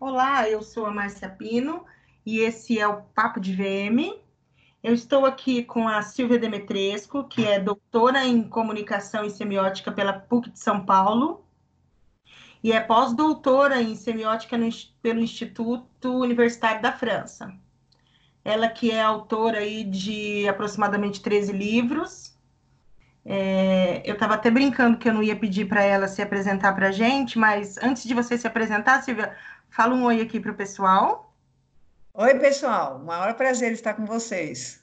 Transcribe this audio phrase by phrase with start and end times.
[0.00, 1.84] Olá, eu sou a Márcia Pino
[2.24, 4.16] e esse é o Papo de VM.
[4.80, 10.12] Eu estou aqui com a Silvia Demetresco, que é doutora em Comunicação e Semiótica pela
[10.12, 11.44] PUC de São Paulo
[12.62, 14.68] e é pós-doutora em Semiótica no,
[15.02, 17.52] pelo Instituto Universitário da França.
[18.44, 22.38] Ela que é autora aí de aproximadamente 13 livros,
[23.30, 26.88] é, eu estava até brincando que eu não ia pedir para ela se apresentar para
[26.88, 29.36] a gente, mas antes de você se apresentar, Silvia,
[29.70, 31.34] fala um oi aqui para o pessoal.
[32.14, 34.82] Oi, pessoal, maior prazer estar com vocês.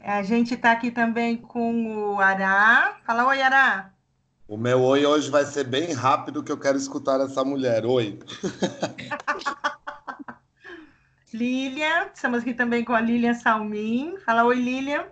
[0.00, 2.98] A gente está aqui também com o Ará.
[3.06, 3.90] Fala oi, Ará.
[4.46, 7.86] O meu oi hoje vai ser bem rápido, que eu quero escutar essa mulher.
[7.86, 8.18] Oi.
[11.32, 14.18] Lilian, estamos aqui também com a Lilian Salmin.
[14.18, 15.06] Fala oi, Lilian.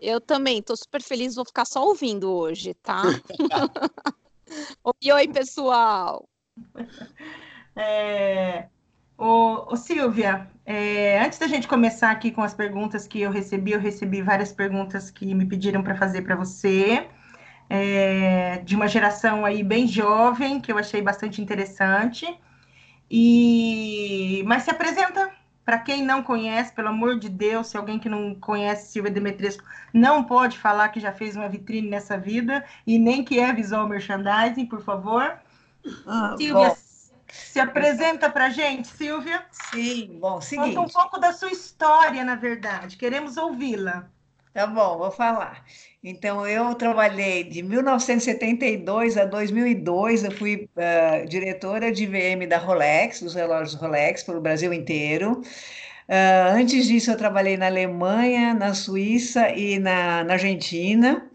[0.00, 3.02] Eu também, estou super feliz, vou ficar só ouvindo hoje, tá?
[4.84, 6.28] oi, oi, pessoal!
[7.76, 8.68] É,
[9.18, 13.72] ô, ô, Silvia, é, antes da gente começar aqui com as perguntas que eu recebi,
[13.72, 17.08] eu recebi várias perguntas que me pediram para fazer para você,
[17.68, 22.26] é, de uma geração aí bem jovem, que eu achei bastante interessante.
[23.10, 25.32] E mas se apresenta
[25.64, 29.64] para quem não conhece, pelo amor de Deus, se alguém que não conhece Silvia Demetresco
[29.92, 33.88] não pode falar que já fez uma vitrine nessa vida e nem que é visual
[33.88, 35.38] merchandising, por favor.
[36.06, 36.76] Ah, Silvia, bom.
[37.28, 39.44] se apresenta para gente, Silvia.
[39.50, 40.74] Sim, bom, seguinte.
[40.74, 42.96] Conta um pouco da sua história, na verdade.
[42.96, 44.08] Queremos ouvi-la.
[44.52, 45.64] Tá bom, vou falar.
[46.02, 53.20] Então, eu trabalhei de 1972 a 2002, eu fui uh, diretora de VM da Rolex,
[53.20, 55.40] dos relógios Rolex, pelo Brasil inteiro.
[56.08, 61.28] Uh, antes disso, eu trabalhei na Alemanha, na Suíça e na, na Argentina.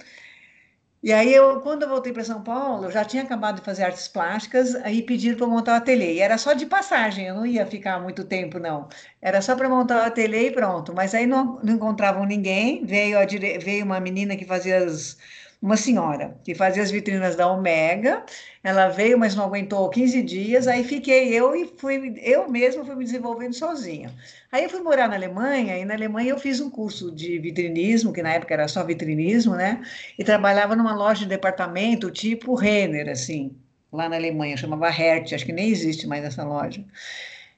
[1.02, 3.84] E aí, eu, quando eu voltei para São Paulo, eu já tinha acabado de fazer
[3.84, 6.16] artes plásticas, aí pediram para montar o ateliê.
[6.16, 8.88] E era só de passagem, eu não ia ficar muito tempo, não.
[9.22, 10.94] Era só para montar o ateliê e pronto.
[10.94, 12.86] Mas aí não, não encontravam ninguém.
[12.86, 15.18] Veio, a, veio uma menina que fazia as,
[15.62, 18.24] uma senhora que fazia as vitrinas da Omega.
[18.64, 20.68] Ela veio, mas não aguentou 15 dias.
[20.68, 24.14] Aí fiquei eu e fui eu mesma fui me desenvolvendo sozinha.
[24.52, 28.14] Aí eu fui morar na Alemanha e na Alemanha eu fiz um curso de vitrinismo,
[28.14, 29.82] que na época era só vitrinismo, né?
[30.18, 33.56] E trabalhava numa loja de departamento tipo Renner, assim,
[33.92, 36.84] lá na Alemanha, chamava Hertz, acho que nem existe mais essa loja.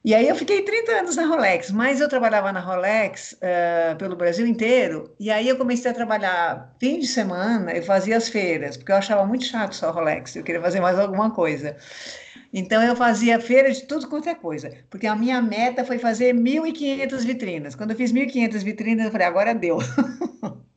[0.03, 4.16] E aí eu fiquei 30 anos na Rolex, mas eu trabalhava na Rolex uh, pelo
[4.16, 8.78] Brasil inteiro, e aí eu comecei a trabalhar fim de semana, eu fazia as feiras,
[8.78, 11.78] porque eu achava muito chato só Rolex, eu queria fazer mais alguma coisa.
[12.51, 16.33] Então eu fazia feira de tudo quanto é coisa, porque a minha meta foi fazer
[16.33, 17.75] 1.500 vitrinas.
[17.75, 19.78] Quando eu fiz 1.500 vitrinas, eu falei, agora deu.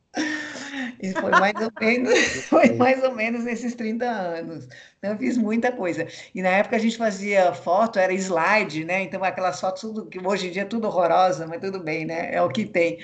[1.00, 4.69] E foi mais ou menos, foi mais ou menos nesses 30 anos.
[4.99, 6.06] Então, eu fiz muita coisa.
[6.34, 9.03] E na época a gente fazia foto, era slide, né?
[9.03, 12.34] Então aquelas fotos tudo, que hoje em dia é tudo horrorosa, mas tudo bem, né?
[12.34, 12.99] É o que tem.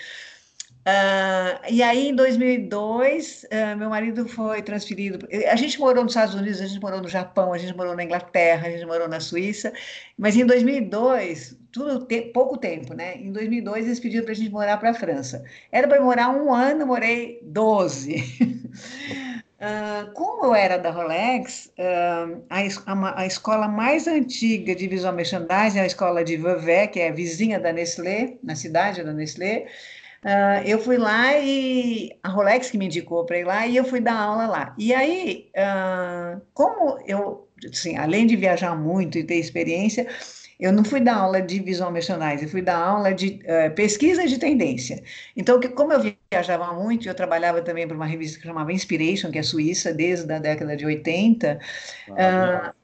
[0.81, 5.29] Uh, e aí, em 2002, uh, ah, meu marido foi transferido.
[5.51, 8.03] A gente morou nos Estados Unidos, a gente morou no Japão, a gente morou na
[8.03, 9.73] Inglaterra, a gente morou na Suíça.
[10.17, 13.17] Mas em 2002, tudo te, pouco tempo, né?
[13.17, 15.45] Em 2002, eles pediram para a gente morar para a França.
[15.71, 18.17] Era para morar um ano, morei 12.
[19.61, 21.73] uh, como eu era da Rolex,
[22.49, 27.01] a, a, a, escola mais antiga de visual merchandising é a escola de Vevey, que
[27.01, 29.67] é vizinha da Nestlé, na cidade da Nestlé.
[30.23, 33.85] Uh, eu fui lá e a Rolex que me indicou para ir lá e eu
[33.85, 34.75] fui dar aula lá.
[34.77, 40.07] E aí, uh, como eu, assim, além de viajar muito e ter experiência,
[40.61, 44.27] eu não fui dar aula de visual merchandising, eu fui dar aula de uh, pesquisa
[44.27, 45.03] de tendência.
[45.37, 46.01] Então, que, como eu
[46.31, 50.33] viajava muito, eu trabalhava também para uma revista que chamava Inspiration, que é suíça, desde
[50.33, 51.59] a década de 80.
[52.17, 52.75] Ah,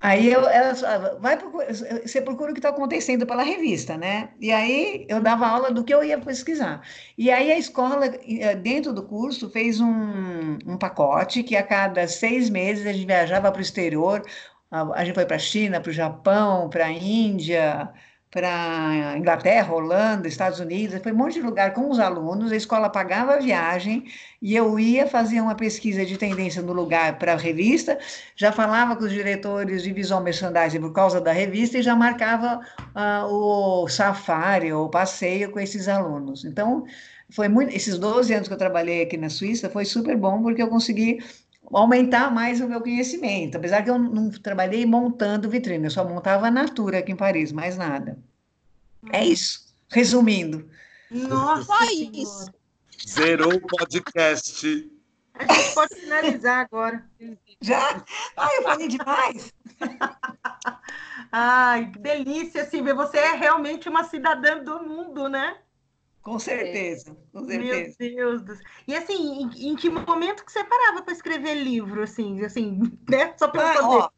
[0.00, 4.30] Aí eu, ela vai procurar, você procura o que está acontecendo pela revista, né?
[4.40, 6.82] E aí eu dava aula do que eu ia pesquisar.
[7.16, 12.06] E aí a escola, eh, dentro do curso, fez um, um pacote que a cada
[12.06, 14.22] seis meses a gente viajava para o exterior.
[14.70, 17.90] A, gente foi para a China, para o Japão, para a Índia,
[18.30, 22.90] para Inglaterra, Holanda, Estados Unidos, foi um monte de lugar com os alunos, a escola
[22.90, 24.04] pagava a viagem
[24.42, 27.98] e eu ia fazer uma pesquisa de tendência no lugar para a revista,
[28.36, 32.60] já falava com os diretores de visual merchandising por causa da revista e já marcava
[32.94, 36.44] uh, o safari ou passeio com esses alunos.
[36.44, 36.84] Então,
[37.30, 40.62] foi muito, esses 12 anos que eu trabalhei aqui na Suíça foi super bom porque
[40.62, 41.18] eu consegui
[41.72, 43.56] aumentar mais o meu conhecimento.
[43.56, 47.52] Apesar que eu não trabalhei montando vitrine, eu só montava a Natura aqui em Paris,
[47.52, 48.18] mais nada.
[49.12, 49.68] É isso.
[49.90, 50.68] Resumindo.
[51.10, 52.52] Nossa, só isso.
[53.06, 54.90] Zerou o podcast.
[55.34, 57.04] A gente pode finalizar agora.
[57.60, 58.04] Já?
[58.36, 59.52] Ah, eu falei demais.
[61.30, 62.94] Ai, que delícia, Silvia.
[62.94, 65.56] Você é realmente uma cidadã do mundo, né?
[66.22, 67.96] Com certeza, com certeza.
[67.98, 68.64] Meu Deus do céu.
[68.86, 73.34] E assim, em, em que momento que você parava para escrever livro, assim, assim, né?
[73.36, 74.10] Só para ah, ó,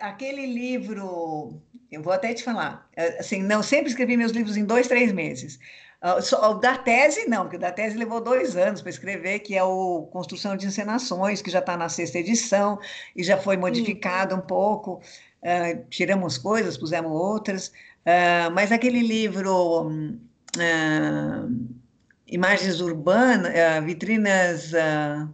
[0.00, 4.64] aquele livro, eu vou até te falar, é, assim, não sempre escrevi meus livros em
[4.64, 5.58] dois, três meses.
[6.02, 9.56] Uh, o da tese, não, porque o da tese levou dois anos para escrever, que
[9.56, 12.80] é o Construção de Encenações, que já está na sexta edição
[13.14, 14.40] e já foi modificado Sim.
[14.40, 15.00] um pouco.
[15.40, 17.68] Uh, tiramos coisas, pusemos outras.
[17.68, 20.18] Uh, mas aquele livro.
[22.26, 23.52] Imagens urbanas,
[23.84, 24.72] vitrinas,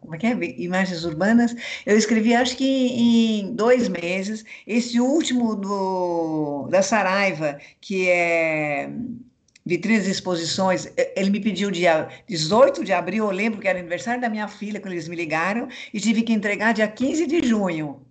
[0.01, 0.61] como é que é?
[0.61, 1.55] Imagens urbanas.
[1.87, 4.45] Eu escrevi, acho que em dois meses.
[4.67, 8.91] Esse último do, da Saraiva, que é
[9.65, 14.21] vitrines e exposições, ele me pediu dia 18 de abril, eu lembro que era aniversário
[14.21, 18.08] da minha filha, quando eles me ligaram, e tive que entregar dia 15 de junho.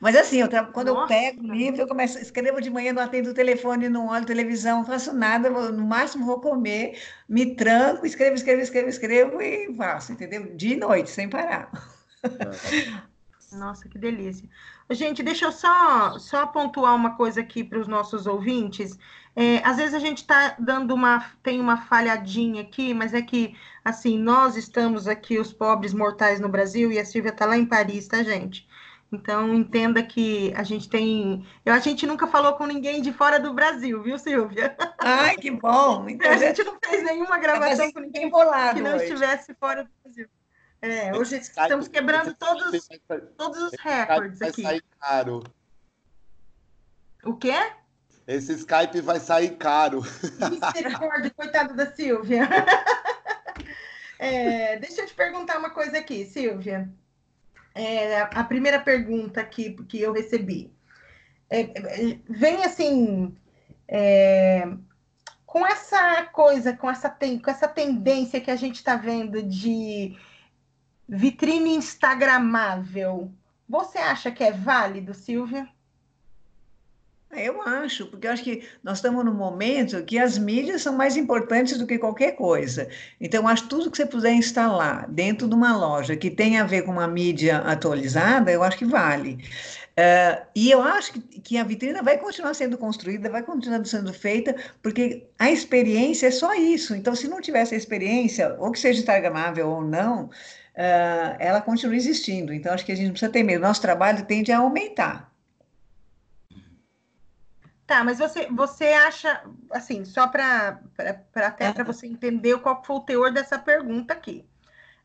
[0.00, 1.02] Mas assim, eu, quando Nossa.
[1.02, 4.24] eu pego o livro, eu começo, escrevo de manhã, não atendo o telefone, não olho
[4.24, 6.98] televisão, não faço nada, no máximo vou comer,
[7.28, 10.56] me tranco, escrevo, escrevo, escrevo, escrevo e faço, entendeu?
[10.56, 11.70] De noite, sem parar.
[13.52, 14.48] Nossa, que delícia.
[14.90, 18.98] Gente, deixa eu só, só pontuar uma coisa aqui para os nossos ouvintes.
[19.36, 23.56] É, às vezes a gente está dando uma, tem uma falhadinha aqui, mas é que,
[23.84, 27.66] assim, nós estamos aqui, os pobres mortais no Brasil, e a Silvia está lá em
[27.66, 28.66] Paris, tá, gente?
[29.12, 31.44] Então, entenda que a gente tem.
[31.64, 34.76] Eu, a gente nunca falou com ninguém de fora do Brasil, viu, Silvia?
[34.98, 36.08] Ai, que bom!
[36.08, 39.04] Então, a gente não fez nenhuma gravação com ninguém que não hoje.
[39.04, 40.28] estivesse fora do Brasil.
[40.82, 42.88] É, hoje estamos quebrando todos,
[43.36, 44.62] todos os recordes aqui.
[44.62, 45.44] Vai sair caro.
[47.24, 47.72] O quê?
[48.26, 50.02] Esse Skype vai sair caro.
[50.02, 52.48] Misericórdia, coitado da Silvia.
[54.22, 56.86] É, deixa eu te perguntar uma coisa aqui, Silvia.
[57.74, 60.72] É, a primeira pergunta que, que eu recebi.
[61.48, 63.36] É, vem assim,
[63.88, 64.68] é,
[65.44, 70.16] com essa coisa, com essa, ten, com essa tendência que a gente está vendo de
[71.08, 73.32] vitrine instagramável,
[73.68, 75.68] você acha que é válido, Silvia?
[77.32, 81.16] Eu acho, porque eu acho que nós estamos num momento que as mídias são mais
[81.16, 82.88] importantes do que qualquer coisa.
[83.20, 86.66] Então, acho que tudo que você puder instalar dentro de uma loja que tenha a
[86.66, 89.38] ver com uma mídia atualizada, eu acho que vale.
[89.90, 94.12] Uh, e eu acho que, que, a vitrina vai continuar sendo construída, vai continuar sendo
[94.12, 96.96] feita, porque a experiência é só isso.
[96.96, 101.94] Então, se não tivesse a experiência, ou que seja instagramável ou não, uh, ela continua
[101.94, 102.52] existindo.
[102.52, 103.62] Então, acho que a gente não precisa ter medo.
[103.62, 105.29] Nosso trabalho tende a aumentar.
[107.90, 110.80] Tá, mas você, você acha, assim, só para
[111.34, 114.44] até para você entender qual foi o teor dessa pergunta aqui.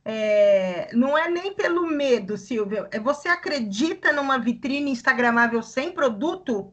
[0.06, 2.88] É, não é nem pelo medo, Silvia.
[2.92, 6.72] É você acredita numa vitrine instagramável sem produto?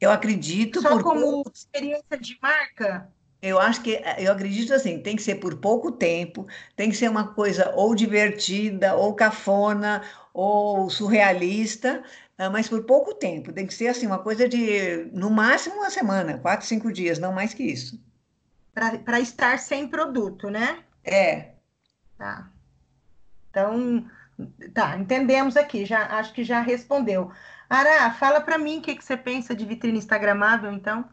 [0.00, 0.82] Eu acredito.
[0.82, 3.08] Só por como experiência de marca?
[3.40, 6.44] Eu acho que eu acredito assim, tem que ser por pouco tempo,
[6.74, 10.02] tem que ser uma coisa ou divertida, ou cafona,
[10.34, 12.02] ou surrealista,
[12.48, 13.52] mas por pouco tempo.
[13.52, 17.32] Tem que ser assim, uma coisa de, no máximo, uma semana, quatro, cinco dias, não
[17.32, 18.00] mais que isso.
[18.72, 20.84] Para estar sem produto, né?
[21.02, 21.54] É.
[22.16, 22.48] Tá.
[23.50, 24.08] Então,
[24.72, 27.32] tá, entendemos aqui, já acho que já respondeu.
[27.68, 31.08] Ara, fala para mim o que, que você pensa de vitrine instagramável, então.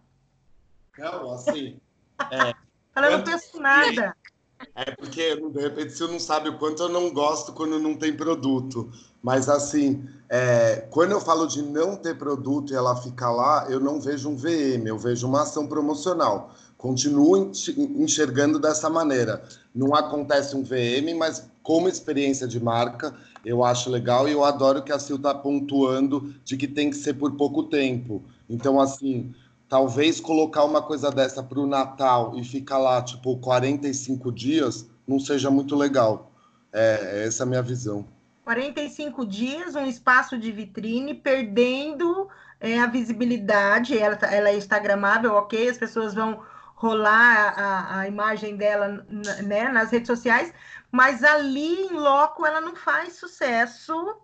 [0.97, 1.79] Não, assim.
[2.31, 2.53] É,
[2.93, 4.15] Fala, eu não penso nada.
[4.75, 8.15] É porque, de repente, você não sabe o quanto eu não gosto quando não tem
[8.15, 8.89] produto.
[9.21, 13.79] Mas, assim, é, quando eu falo de não ter produto e ela ficar lá, eu
[13.79, 16.53] não vejo um VM, eu vejo uma ação promocional.
[16.77, 17.51] Continuo
[17.97, 19.43] enxergando dessa maneira.
[19.73, 24.83] Não acontece um VM, mas como experiência de marca, eu acho legal e eu adoro
[24.83, 28.23] que a Sil está pontuando de que tem que ser por pouco tempo.
[28.49, 29.33] Então, assim,
[29.67, 35.19] talvez colocar uma coisa dessa para o Natal e ficar lá, tipo, 45 dias, não
[35.19, 36.31] seja muito legal.
[36.71, 38.05] É, essa é a minha visão.
[38.43, 42.27] 45 dias, um espaço de vitrine, perdendo
[42.59, 46.41] é, a visibilidade, ela, tá, ela é instagramável, ok, as pessoas vão
[46.75, 49.05] rolar a, a imagem dela
[49.43, 50.53] né, nas redes sociais,
[50.91, 54.15] mas ali em loco ela não faz sucesso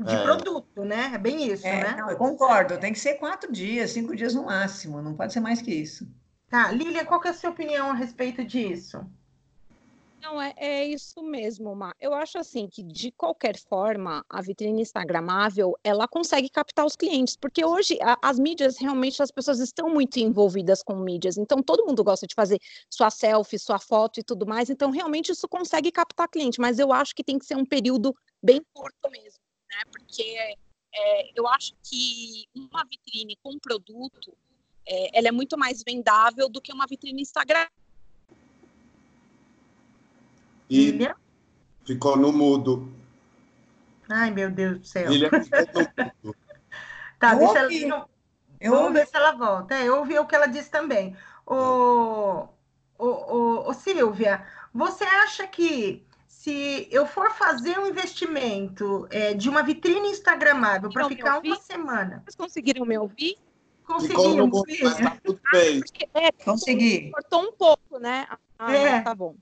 [0.00, 0.22] de é.
[0.22, 1.12] produto, né?
[1.14, 1.96] É bem isso, é, né?
[1.98, 5.40] Não, eu concordo, tem que ser quatro dias, cinco dias no máximo, não pode ser
[5.40, 6.08] mais que isso.
[6.48, 9.06] Tá, Lilian, qual que é a sua opinião a respeito disso?
[10.22, 11.92] Não, é, é isso mesmo, Má.
[12.00, 17.36] Eu acho assim que, de qualquer forma, a vitrine instagramável, ela consegue captar os clientes,
[17.36, 21.84] porque hoje a, as mídias, realmente, as pessoas estão muito envolvidas com mídias, então todo
[21.84, 25.90] mundo gosta de fazer sua selfie, sua foto e tudo mais, então realmente isso consegue
[25.90, 29.40] captar cliente, mas eu acho que tem que ser um período bem curto mesmo,
[29.72, 30.22] né, porque
[30.94, 34.36] é, eu acho que uma vitrine com produto,
[34.86, 37.66] é, ela é muito mais vendável do que uma vitrine Instagram.
[40.68, 40.98] E
[41.84, 42.92] ficou no mudo.
[44.08, 45.10] Ai, meu Deus do céu.
[45.10, 46.36] William ficou no mudo.
[47.18, 47.64] Tá, Eu deixa ela.
[47.64, 47.86] ouvi.
[47.86, 48.08] não-
[48.60, 48.98] Eu Vamos ouvi.
[49.00, 49.74] ver se ela volta.
[49.74, 51.16] É, eu ouvi o que ela disse também.
[51.46, 52.46] Ô,
[52.98, 56.06] ô, ô, ô, Silvia, você acha que
[56.42, 61.54] se eu for fazer um investimento é, de uma vitrine instagramável para me ficar uma
[61.54, 63.38] semana, Vocês conseguiram me ouvir?
[63.84, 65.78] Conseguimos, mas tá tudo bem.
[65.78, 67.12] Porque, é, Consegui.
[67.12, 68.26] cortou um pouco, né?
[68.58, 69.00] Ah, É.
[69.02, 69.36] tá bom.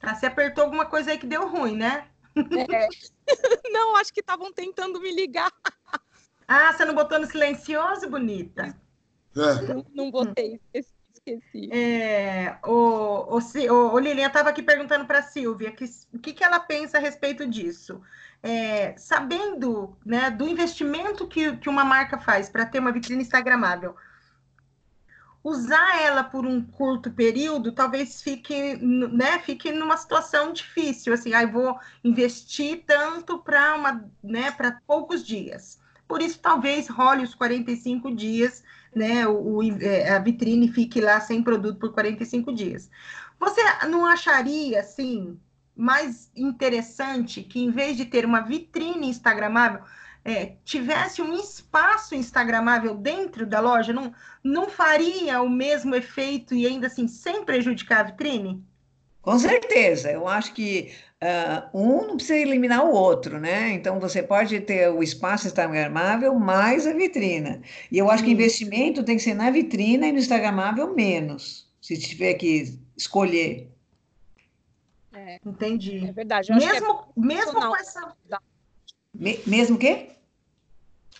[0.00, 2.08] Tá, você apertou alguma coisa aí que deu ruim, né?
[2.36, 2.88] É.
[3.70, 5.52] Não, acho que estavam tentando me ligar.
[6.48, 8.76] Ah, você não botou no silencioso, bonita?
[9.36, 9.62] É.
[9.72, 10.93] Não, não botei, esqueci.
[11.26, 11.72] Esqueci.
[11.72, 16.32] É, o, o, o, o Lilian estava aqui perguntando para a Silvia que, o que,
[16.32, 18.00] que ela pensa a respeito disso.
[18.42, 23.96] É, sabendo né, do investimento que, que uma marca faz para ter uma vitrine instagramável,
[25.42, 31.46] usar ela por um curto período talvez fique, né, fique numa situação difícil, assim, aí
[31.46, 35.80] vou investir tanto para uma, né, para poucos dias.
[36.06, 38.62] Por isso, talvez role os 45 dias
[38.94, 42.90] né, o, é, a vitrine fique lá sem produto por 45 dias.
[43.38, 45.38] Você não acharia, assim,
[45.76, 49.82] mais interessante que, em vez de ter uma vitrine instagramável,
[50.24, 53.92] é, tivesse um espaço instagramável dentro da loja?
[53.92, 58.64] Não, não faria o mesmo efeito e ainda assim sem prejudicar a vitrine?
[59.20, 60.94] Com certeza, eu acho que
[61.26, 63.70] ah, um não precisa eliminar o outro, né?
[63.70, 67.62] Então você pode ter o espaço instagramável mais a vitrina.
[67.90, 71.98] E eu acho que investimento tem que ser na vitrina e no instagramável menos, se
[71.98, 73.70] tiver que escolher.
[75.14, 76.06] É, Entendi.
[76.06, 76.50] é verdade.
[76.50, 78.14] Eu acho que é Mesmo, mesmo com essa
[79.14, 80.10] Me- mesmo que?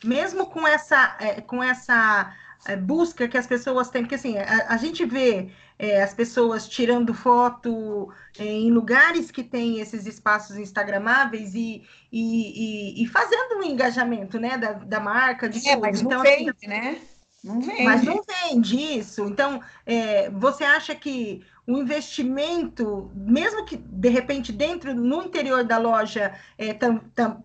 [0.04, 2.30] mesmo com essa, é, com essa
[2.76, 7.12] busca que as pessoas têm, porque assim, a, a gente vê é, as pessoas tirando
[7.14, 11.82] foto é, em lugares que tem esses espaços instagramáveis e,
[12.12, 15.76] e, e- e fazendo um engajamento, né, da, da marca, de É, tudo.
[15.76, 17.00] mas não Então, assim, vende, né?
[17.42, 17.74] Não vende.
[17.78, 19.24] mas não vende isso.
[19.26, 25.78] Então, é, você acha que o investimento, mesmo que de repente dentro, no interior da
[25.78, 27.42] loja, é, tam- tam-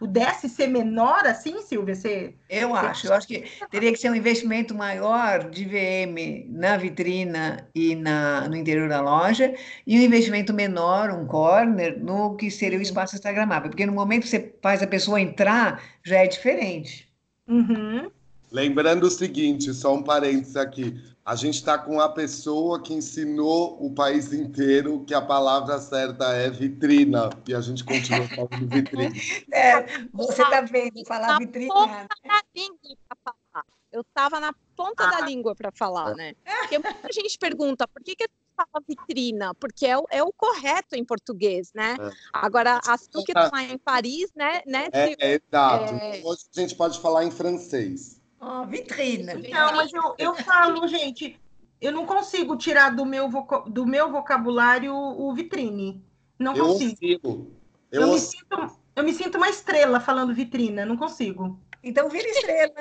[0.00, 1.94] pudesse ser menor assim, Silvia?
[1.94, 2.34] Você...
[2.48, 7.68] Eu acho, eu acho que teria que ser um investimento maior de VM na vitrina
[7.74, 9.54] e na, no interior da loja,
[9.86, 13.68] e um investimento menor, um corner, no que seria o espaço instagramável.
[13.68, 17.06] Porque no momento que você faz a pessoa entrar, já é diferente.
[17.46, 18.10] Uhum.
[18.50, 21.00] Lembrando o seguinte, só um parênteses aqui.
[21.24, 26.32] A gente está com a pessoa que ensinou o país inteiro que a palavra certa
[26.34, 27.30] é vitrina.
[27.46, 29.12] E a gente continua falando vitrina.
[29.52, 31.72] É, você está vendo falar Na vitrina.
[31.72, 33.66] ponta da língua para falar.
[33.92, 35.10] Eu estava na ponta Ah.
[35.10, 36.34] da língua para falar, né?
[36.74, 39.54] Porque muita gente pergunta por que, que a gente fala vitrina?
[39.54, 41.96] Porque é o, é o correto em português, né?
[42.00, 42.10] É.
[42.32, 44.62] Agora, a Su que está lá em Paris, né?
[44.66, 45.94] né É, é exato.
[45.94, 46.18] É.
[46.18, 48.19] Então, hoje a gente pode falar em francês.
[48.40, 49.34] Ó, vitrina.
[49.34, 51.38] Não, mas eu, eu falo, gente,
[51.80, 56.02] eu não consigo tirar do meu, voca- do meu vocabulário o vitrine.
[56.38, 57.52] Não Eu consigo.
[57.92, 61.60] Eu, Eu me sinto, eu me sinto uma estrela falando vitrina, não consigo.
[61.82, 62.72] Então vira estrela.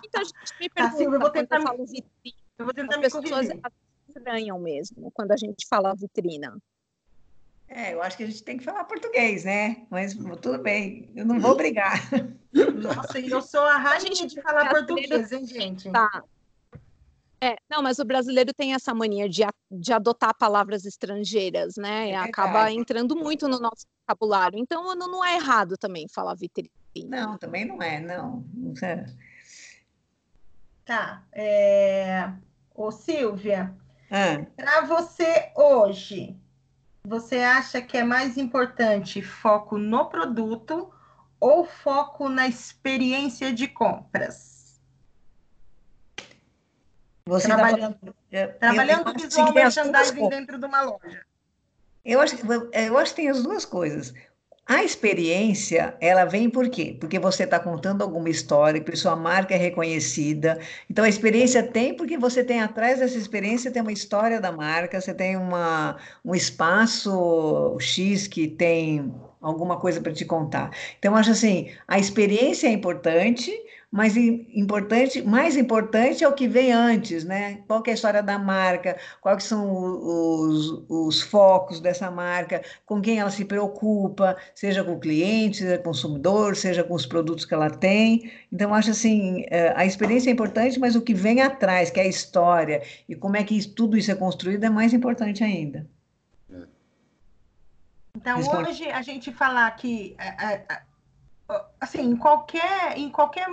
[0.00, 2.36] Muita gente me Tá, pergunta Silvia, eu vou quando tentar eu me- falo vitrina.
[2.58, 3.60] Eu vou tentar As me pessoas corrigir.
[4.08, 6.56] estranham mesmo quando a gente fala vitrina.
[7.74, 9.86] É, eu acho que a gente tem que falar português, né?
[9.90, 11.94] Mas tudo bem, eu não vou brigar.
[12.52, 15.90] Nossa, e eu sou a rainha gente de falar português, hein, gente?
[15.90, 16.22] Tá.
[17.42, 22.08] É, não, mas o brasileiro tem essa mania de, a- de adotar palavras estrangeiras, né?
[22.08, 24.58] E É acaba entrando muito no nosso vocabulário.
[24.58, 26.70] Então, não, não é errado também falar vitrine.
[27.06, 28.44] Não, também não é, não.
[28.54, 29.06] Não é.
[30.84, 31.24] Tá.
[31.32, 32.30] É...
[32.74, 33.74] Ô, Silvia,
[34.10, 36.36] Ah, para você hoje,
[37.06, 40.92] você acha que é mais importante foco no produto
[41.40, 44.80] ou foco na experiência de compras?
[47.24, 48.16] você está Trabalhando- falando.
[48.32, 51.24] eu- eu Trabalhando acho que visual merchandising dentro de uma loja.
[52.04, 52.34] Eu acho,
[52.72, 54.12] eu acho que tem as duas coisas.
[54.66, 56.96] A experiência, ela vem por quê?
[56.98, 60.58] Porque você está contando alguma história, que sua marca é reconhecida.
[60.88, 65.00] Então, a experiência tem porque você tem atrás dessa experiência, tem uma história da marca,
[65.00, 70.70] você tem uma, um espaço X que tem alguma coisa para te contar.
[70.98, 73.50] Então, acho assim, a experiência é importante,
[73.92, 77.56] mas importante, mais importante é o que vem antes, né?
[77.68, 83.20] Qual é a história da marca, quais são os, os focos dessa marca, com quem
[83.20, 87.44] ela se preocupa, seja com o cliente, seja com o consumidor, seja com os produtos
[87.44, 88.32] que ela tem.
[88.50, 92.04] Então, acho assim, é, a experiência é importante, mas o que vem atrás, que é
[92.04, 95.86] a história, e como é que tudo isso é construído, é mais importante ainda.
[98.16, 100.62] Então, hoje a gente falar que, é,
[101.78, 103.48] assim, em qualquer, em qualquer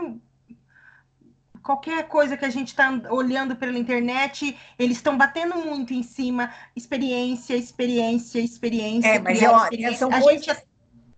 [1.64, 6.54] qualquer coisa que a gente está olhando pela internet, eles estão batendo muito em cima,
[6.76, 9.08] experiência, experiência, experiência.
[9.08, 9.98] É, mas eu, experiência.
[9.98, 10.64] São, coisas, gente...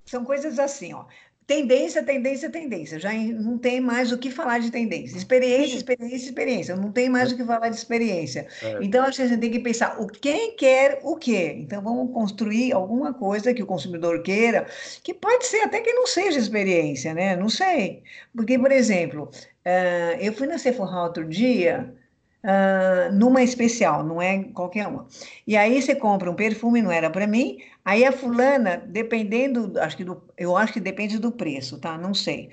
[0.06, 1.06] são coisas assim, ó.
[1.48, 2.98] Tendência, tendência, tendência.
[2.98, 5.18] Já não tem mais o que falar de tendência.
[5.18, 5.78] Experiência, Sim.
[5.78, 6.76] experiência, experiência.
[6.78, 8.48] Não tem mais o que falar de experiência.
[8.62, 8.80] É.
[8.82, 11.58] Então, acho que a gente tem que pensar o quem quer o quê.
[11.58, 14.66] Então, vamos construir alguma coisa que o consumidor queira,
[15.04, 17.36] que pode ser até que não seja experiência, né?
[17.36, 18.04] Não sei.
[18.34, 19.30] Porque, por exemplo,
[19.65, 21.94] Uh, eu fui na Sephora outro dia,
[22.44, 25.08] uh, numa especial, não é qualquer uma.
[25.46, 27.60] E aí você compra um perfume, não era para mim.
[27.86, 31.98] Aí a fulana, dependendo, acho que do, eu acho que depende do preço, tá?
[31.98, 32.50] Não sei.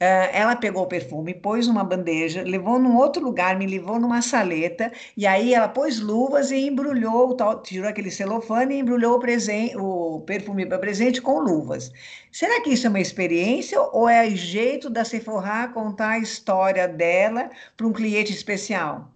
[0.00, 4.22] Uh, ela pegou o perfume, pôs numa bandeja, levou num outro lugar, me levou numa
[4.22, 9.20] saleta, e aí ela pôs luvas e embrulhou, tal, tirou aquele celofane e embrulhou o,
[9.20, 11.92] presente, o perfume para presente com luvas.
[12.32, 17.50] Será que isso é uma experiência ou é jeito da Sephora contar a história dela
[17.76, 19.12] para um cliente especial?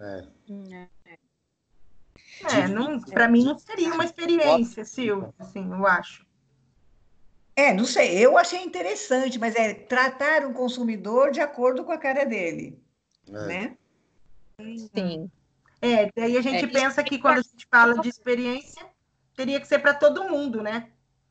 [0.00, 0.24] É.
[2.44, 6.27] É, para mim não seria uma experiência, Silvio, assim, eu acho.
[7.58, 11.98] É, não sei, eu achei interessante, mas é tratar um consumidor de acordo com a
[11.98, 12.80] cara dele,
[13.26, 13.46] é.
[13.46, 13.76] né?
[14.94, 15.28] Sim.
[15.82, 18.86] É, daí a gente é, pensa que quando a gente fala de experiência,
[19.34, 20.88] teria que ser para todo mundo, né?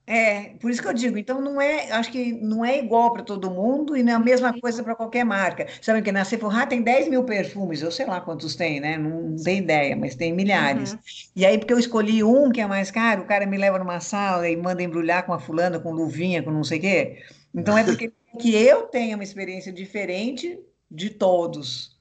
[0.10, 3.24] É, por isso que eu digo, então não é, acho que não é igual para
[3.24, 5.68] todo mundo e não é a mesma coisa para qualquer marca.
[5.82, 8.98] Sabe que na Sephora tem 10 mil perfumes, eu sei lá quantos tem, né?
[8.98, 10.94] Não tenho ideia, mas tem milhares.
[10.94, 11.00] Uhum.
[11.36, 14.00] E aí, porque eu escolhi um que é mais caro, o cara me leva numa
[14.00, 17.24] sala e manda embrulhar com a fulana, com luvinha, com não sei o quê.
[17.54, 18.10] Então é porque
[18.40, 20.58] que eu tenho uma experiência diferente
[20.89, 21.98] de todos.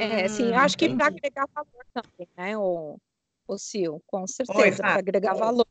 [0.00, 2.98] É, sim, acho que para agregar valor também, né, o,
[3.46, 5.66] o Sil, com certeza, para agregar valor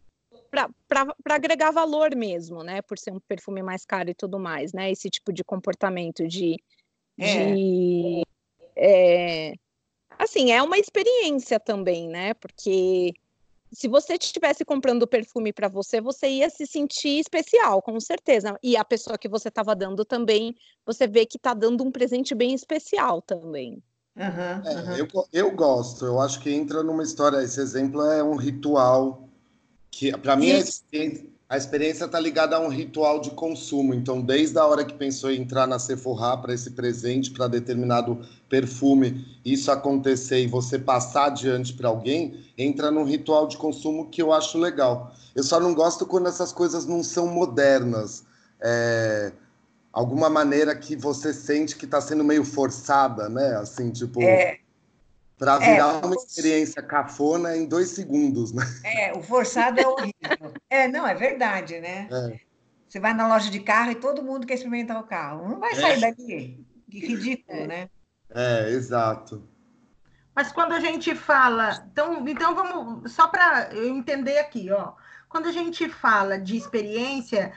[0.47, 2.81] para agregar valor mesmo, né?
[2.81, 4.91] Por ser um perfume mais caro e tudo mais, né?
[4.91, 6.57] Esse tipo de comportamento de.
[7.19, 7.53] É.
[7.53, 8.23] de
[8.75, 9.53] é,
[10.17, 12.33] assim, é uma experiência também, né?
[12.35, 13.13] Porque
[13.71, 18.57] se você estivesse comprando perfume para você, você ia se sentir especial, com certeza.
[18.63, 20.55] E a pessoa que você estava dando também,
[20.85, 23.81] você vê que está dando um presente bem especial também.
[24.15, 24.91] Uhum, uhum.
[24.93, 27.43] É, eu, eu gosto, eu acho que entra numa história.
[27.43, 29.26] Esse exemplo é um ritual
[29.97, 30.51] que para mim
[31.49, 33.95] a experiência está ligada a um ritual de consumo.
[33.95, 38.21] Então, desde a hora que pensou em entrar na Sephora para esse presente, para determinado
[38.47, 44.21] perfume, isso acontecer e você passar adiante para alguém, entra num ritual de consumo que
[44.21, 45.15] eu acho legal.
[45.33, 48.23] Eu só não gosto quando essas coisas não são modernas.
[48.61, 49.31] É,
[49.91, 53.55] alguma maneira que você sente que está sendo meio forçada, né?
[53.55, 54.21] Assim, tipo.
[54.21, 54.59] É
[55.37, 58.63] para é, virar é, uma experiência cafona em dois segundos, né?
[58.83, 60.53] É, o forçado é horrível.
[60.69, 62.07] é, não, é verdade, né?
[62.11, 62.39] É.
[62.87, 65.49] Você vai na loja de carro e todo mundo quer experimentar o carro.
[65.49, 65.99] Não vai sair é.
[65.99, 66.65] daqui.
[66.89, 67.89] Que ridículo, né?
[68.33, 69.47] É, exato.
[70.33, 74.93] Mas quando a gente fala, então, então vamos só para eu entender aqui, ó.
[75.27, 77.51] Quando a gente fala de experiência,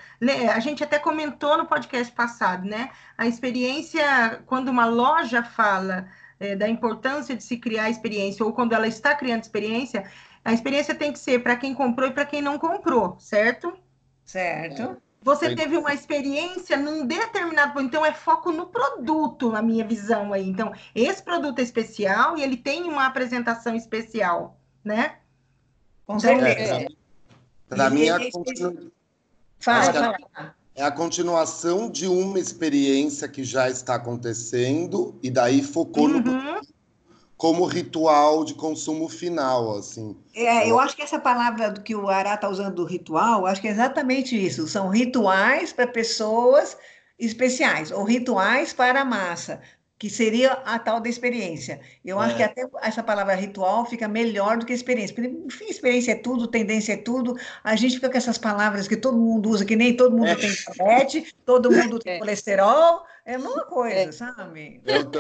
[0.53, 2.91] a gente até comentou no podcast passado, né?
[3.17, 6.09] A experiência, quando uma loja fala
[6.41, 10.11] é, da importância de se criar experiência, ou quando ela está criando experiência,
[10.43, 13.77] a experiência tem que ser para quem comprou e para quem não comprou, certo?
[14.25, 14.97] Certo.
[15.23, 20.33] Você teve uma experiência num determinado ponto, então é foco no produto, na minha visão
[20.33, 20.49] aí.
[20.49, 25.19] Então, esse produto é especial e ele tem uma apresentação especial, né?
[26.07, 26.75] Com então, certeza.
[26.75, 26.87] É,
[27.69, 28.91] para mim, é continu...
[29.59, 36.05] fala, fala é a continuação de uma experiência que já está acontecendo e daí focou
[36.05, 36.21] uhum.
[36.21, 36.61] no
[37.37, 40.17] como ritual de consumo final, assim.
[40.35, 43.69] É, eu acho que essa palavra que o Ará está usando do ritual, acho que
[43.69, 44.67] é exatamente isso.
[44.69, 46.77] São rituais para pessoas
[47.19, 49.61] especiais ou rituais para a massa
[50.01, 51.79] que seria a tal da experiência.
[52.03, 52.25] Eu é.
[52.25, 55.15] acho que até essa palavra ritual fica melhor do que experiência.
[55.15, 57.37] Porque, enfim, experiência é tudo, tendência é tudo.
[57.63, 60.37] A gente fica com essas palavras que todo mundo usa, que nem todo mundo é.
[60.37, 62.19] tem diabetes, todo mundo tem é.
[62.19, 63.05] colesterol.
[63.27, 64.11] É a mesma coisa, é.
[64.11, 64.81] sabe?
[64.87, 65.11] Eu,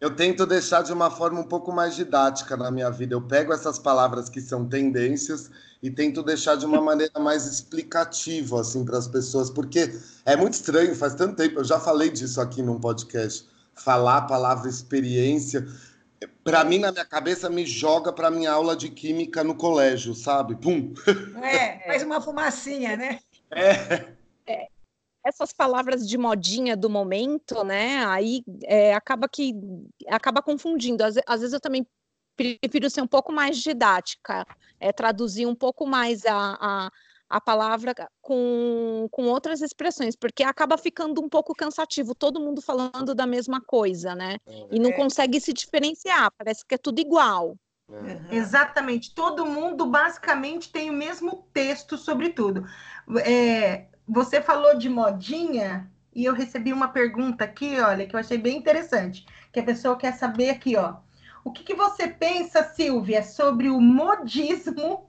[0.00, 3.14] eu tento deixar de uma forma um pouco mais didática na minha vida.
[3.14, 5.48] Eu pego essas palavras que são tendências
[5.80, 9.94] e tento deixar de uma maneira mais explicativa assim para as pessoas, porque
[10.26, 13.46] é muito estranho, faz tanto tempo, eu já falei disso aqui num podcast,
[13.78, 15.66] falar a palavra experiência,
[16.44, 20.56] para mim na minha cabeça me joga para minha aula de química no colégio, sabe?
[20.56, 20.92] Pum.
[21.42, 23.20] É, faz uma fumacinha, né?
[23.50, 24.14] É.
[24.46, 24.68] é
[25.24, 28.04] essas palavras de modinha do momento, né?
[28.06, 29.54] Aí é, acaba que
[30.08, 31.04] acaba confundindo.
[31.04, 31.86] Às, às, vezes eu também
[32.36, 34.46] prefiro ser um pouco mais didática,
[34.80, 36.90] é, traduzir um pouco mais a, a,
[37.28, 43.14] a palavra com, com outras expressões, porque acaba ficando um pouco cansativo, todo mundo falando
[43.14, 44.38] da mesma coisa, né?
[44.70, 44.92] E não é.
[44.94, 47.54] consegue se diferenciar, parece que é tudo igual.
[47.88, 48.26] Uhum.
[48.30, 52.66] Exatamente, todo mundo basicamente tem o mesmo texto sobre tudo.
[53.24, 58.38] É, você falou de modinha e eu recebi uma pergunta aqui, olha, que eu achei
[58.38, 60.96] bem interessante, que a pessoa quer saber aqui, ó.
[61.44, 65.07] O que, que você pensa, Silvia, sobre o modismo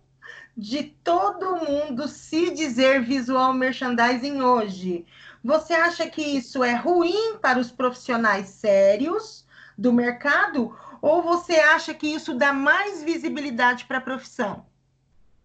[0.60, 5.06] de todo mundo se dizer visual merchandising hoje?
[5.42, 11.94] Você acha que isso é ruim para os profissionais sérios do mercado ou você acha
[11.94, 14.66] que isso dá mais visibilidade para a profissão?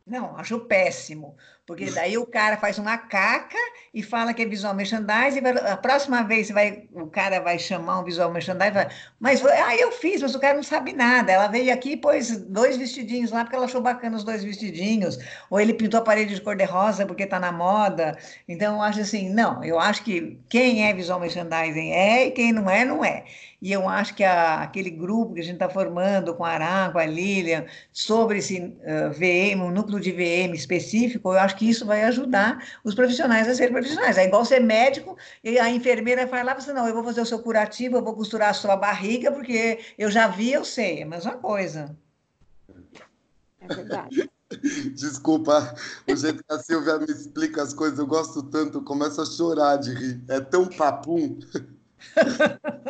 [0.05, 1.37] Não, acho péssimo.
[1.67, 3.57] Porque daí o cara faz uma caca
[3.95, 8.01] e fala que é visual merchandising, e a próxima vez vai, o cara vai chamar
[8.01, 11.33] um visual merchandising, vai, mas ah, eu fiz, mas o cara não sabe nada.
[11.33, 15.19] Ela veio aqui e pôs dois vestidinhos lá porque ela achou bacana os dois vestidinhos,
[15.49, 18.19] ou ele pintou a parede de cor-de-rosa porque está na moda.
[18.47, 22.53] Então, eu acho assim, não, eu acho que quem é visual merchandising é e quem
[22.53, 23.25] não é, não é.
[23.65, 26.91] E eu acho que a, aquele grupo que a gente está formando com a Ará,
[26.93, 31.71] com a Lilian, sobre esse uh, VM, um núcleo de VM específico, eu acho que
[31.71, 34.19] isso vai ajudar os profissionais a serem profissionais.
[34.19, 37.03] É igual ser médico e a enfermeira vai lá e fala, assim, não, eu vou
[37.05, 40.63] fazer o seu curativo, eu vou costurar a sua barriga, porque eu já vi, eu
[40.63, 40.99] sei.
[40.99, 41.97] É a mesma coisa.
[43.63, 44.31] É verdade.
[44.95, 45.75] Desculpa,
[46.07, 49.25] o jeito que a Silvia me explica as coisas, eu gosto tanto, eu começo a
[49.25, 50.23] chorar de rir.
[50.29, 51.39] É tão papum.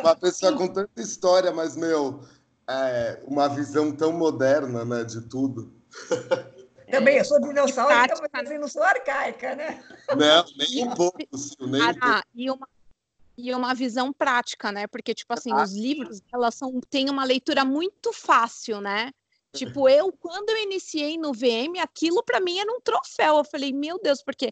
[0.01, 2.21] Uma pessoa com tanta história, mas, meu,
[2.67, 5.73] é uma visão tão moderna, né, de tudo.
[6.89, 9.83] Também, eu sou dinossauro, então, mas eu não sou arcaica, né?
[10.15, 11.17] Não, nem um pouco,
[11.59, 12.21] nem um pouco.
[12.35, 12.67] E uma,
[13.37, 14.85] e uma visão prática, né?
[14.87, 19.11] Porque, tipo assim, ah, os livros, elas são, têm uma leitura muito fácil, né?
[19.55, 23.37] Tipo, eu, quando eu iniciei no VM, aquilo para mim era um troféu.
[23.37, 24.51] Eu falei, meu Deus, porque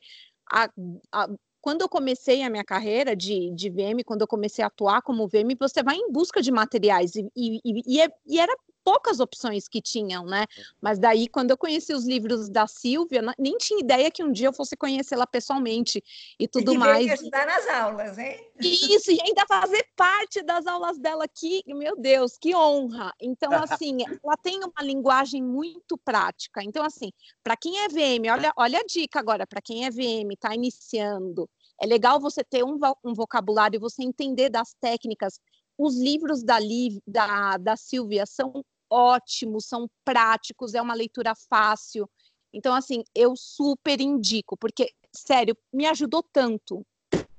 [0.52, 0.70] a,
[1.12, 1.28] a,
[1.64, 5.30] quando eu comecei a minha carreira de, de VM, quando eu comecei a atuar como
[5.30, 9.68] VM, você vai em busca de materiais e, e, e, é, e era poucas opções
[9.68, 10.46] que tinham, né?
[10.82, 14.48] Mas daí, quando eu conheci os livros da Silvia, nem tinha ideia que um dia
[14.48, 16.04] eu fosse conhecê-la pessoalmente
[16.40, 17.06] e tudo e mais.
[17.06, 18.46] E ajudar nas aulas, hein?
[18.60, 23.14] Isso, e ainda fazer parte das aulas dela aqui, meu Deus, que honra!
[23.20, 26.62] Então, assim, ela tem uma linguagem muito prática.
[26.64, 27.12] Então, assim,
[27.44, 31.50] para quem é VM, olha, olha a dica agora, para quem é VM, está iniciando,
[31.82, 35.40] é legal você ter um, um vocabulário, você entender das técnicas
[35.78, 36.58] os livros da,
[37.06, 42.08] da, da Silvia são ótimos, são práticos, é uma leitura fácil.
[42.54, 46.86] Então, assim, eu super indico, porque, sério, me ajudou tanto,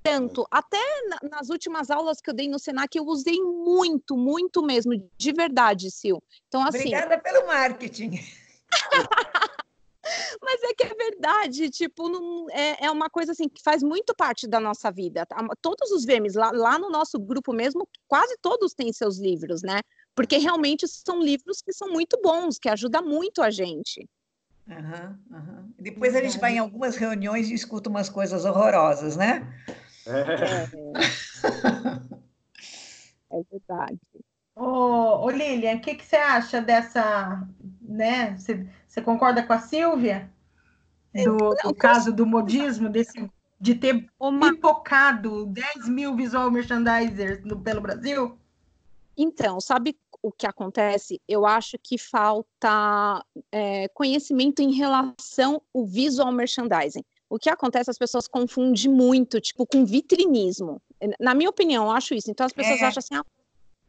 [0.02, 0.44] tanto.
[0.50, 0.82] Até
[1.22, 5.90] nas últimas aulas que eu dei no Senac, eu usei muito, muito mesmo, de verdade,
[5.94, 6.18] Sil.
[6.48, 6.78] Então, assim.
[6.78, 8.18] Obrigada pelo marketing.
[10.42, 14.14] Mas é que é verdade, tipo, não, é, é uma coisa assim que faz muito
[14.14, 15.26] parte da nossa vida.
[15.62, 19.80] Todos os VMs, lá, lá no nosso grupo mesmo, quase todos têm seus livros, né?
[20.14, 24.08] Porque realmente são livros que são muito bons, que ajudam muito a gente.
[24.66, 25.72] Uhum, uhum.
[25.78, 29.52] Depois a gente vai em algumas reuniões e escuta umas coisas horrorosas, né?
[30.06, 30.68] É,
[33.32, 33.98] é verdade.
[34.56, 37.46] Ô, ô Lilian, o que, que você acha dessa,
[37.82, 38.36] né?
[38.36, 40.30] Você, você concorda com a Silvia?
[41.12, 44.50] Do, do caso do modismo, desse, de ter Uma...
[44.50, 48.36] pipocado 10 mil visual merchandisers no, pelo Brasil?
[49.16, 51.20] Então, sabe o que acontece?
[51.28, 57.04] Eu acho que falta é, conhecimento em relação ao visual merchandising.
[57.28, 60.80] O que acontece, as pessoas confundem muito, tipo, com vitrinismo.
[61.20, 62.30] Na minha opinião, eu acho isso.
[62.30, 62.84] Então, as pessoas é.
[62.86, 63.24] acham assim, ah,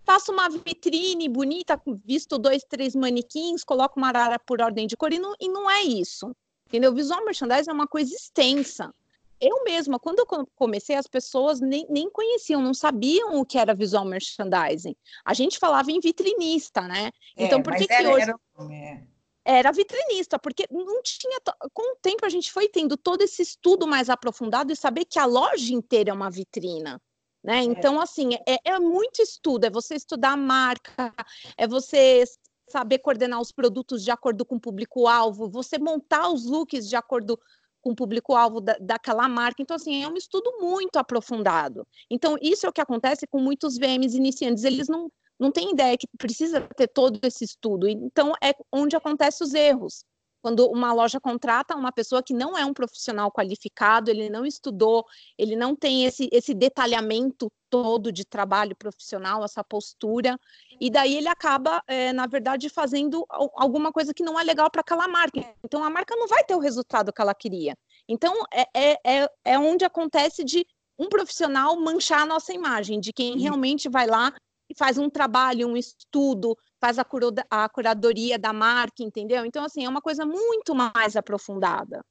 [0.04, 5.14] faço uma vitrine bonita, visto dois, três manequins, coloco uma arara por ordem de cor,
[5.14, 6.36] e não, e não é isso.
[6.68, 6.94] Entendeu?
[6.94, 8.94] Visual merchandising é uma coisa extensa
[9.40, 13.74] eu mesma, quando eu comecei, as pessoas nem, nem conheciam, não sabiam o que era
[13.74, 14.96] visual merchandising.
[15.24, 17.12] A gente falava em vitrinista, né?
[17.36, 18.24] É, então, por que, era, que hoje.
[18.24, 18.74] Era...
[18.74, 19.04] É.
[19.46, 21.40] era vitrinista, porque não tinha.
[21.74, 25.20] Com o tempo, a gente foi tendo todo esse estudo mais aprofundado e saber que
[25.20, 27.02] a loja inteira é uma vitrina.
[27.44, 27.60] Né?
[27.60, 27.64] É.
[27.64, 31.14] Então, assim, é, é muito estudo, é você estudar a marca,
[31.56, 32.24] é você
[32.68, 37.40] saber coordenar os produtos de acordo com o público-alvo, você montar os looks de acordo
[37.86, 39.62] com o público-alvo da, daquela marca.
[39.62, 41.88] Então, assim, é um estudo muito aprofundado.
[42.10, 44.64] Então, isso é o que acontece com muitos VMs iniciantes.
[44.64, 47.88] Eles não, não têm ideia que precisa ter todo esse estudo.
[47.88, 50.04] Então, é onde acontecem os erros
[50.46, 55.04] quando uma loja contrata uma pessoa que não é um profissional qualificado, ele não estudou,
[55.40, 60.40] ele não tem esse, esse detalhamento todo de trabalho profissional, essa postura,
[60.80, 64.82] e daí ele acaba, é, na verdade, fazendo alguma coisa que não é legal para
[64.82, 65.44] aquela marca.
[65.64, 67.76] Então a marca não vai ter o resultado que ela queria.
[68.08, 70.64] Então é, é, é, é onde acontece de
[71.00, 74.32] um profissional manchar a nossa imagem, de quem realmente vai lá
[74.78, 77.06] faz um trabalho, um estudo, faz a,
[77.50, 79.46] a curadoria da marca, entendeu?
[79.46, 82.04] Então, assim, é uma coisa muito mais aprofundada.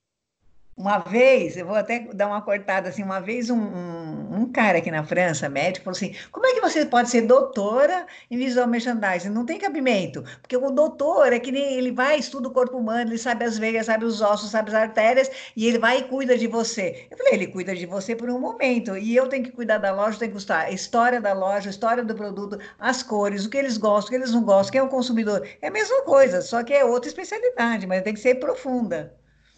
[0.76, 4.78] Uma vez, eu vou até dar uma cortada assim, uma vez um, um, um, cara
[4.78, 8.66] aqui na França, médico, falou assim: como é que você pode ser doutora em visual
[8.66, 9.28] merchandising?
[9.28, 13.10] Não tem cabimento, porque o doutor é que nem ele vai, estuda o corpo humano,
[13.10, 16.36] ele sabe as veias, sabe os ossos, sabe as artérias, e ele vai e cuida
[16.36, 17.06] de você.
[17.08, 19.92] Eu falei, ele cuida de você por um momento, e eu tenho que cuidar da
[19.92, 23.50] loja, tenho que gostar a história da loja, a história do produto, as cores, o
[23.50, 25.46] que eles gostam, o que eles não gostam, quem é o consumidor.
[25.62, 29.14] É a mesma coisa, só que é outra especialidade, mas tem que ser profunda.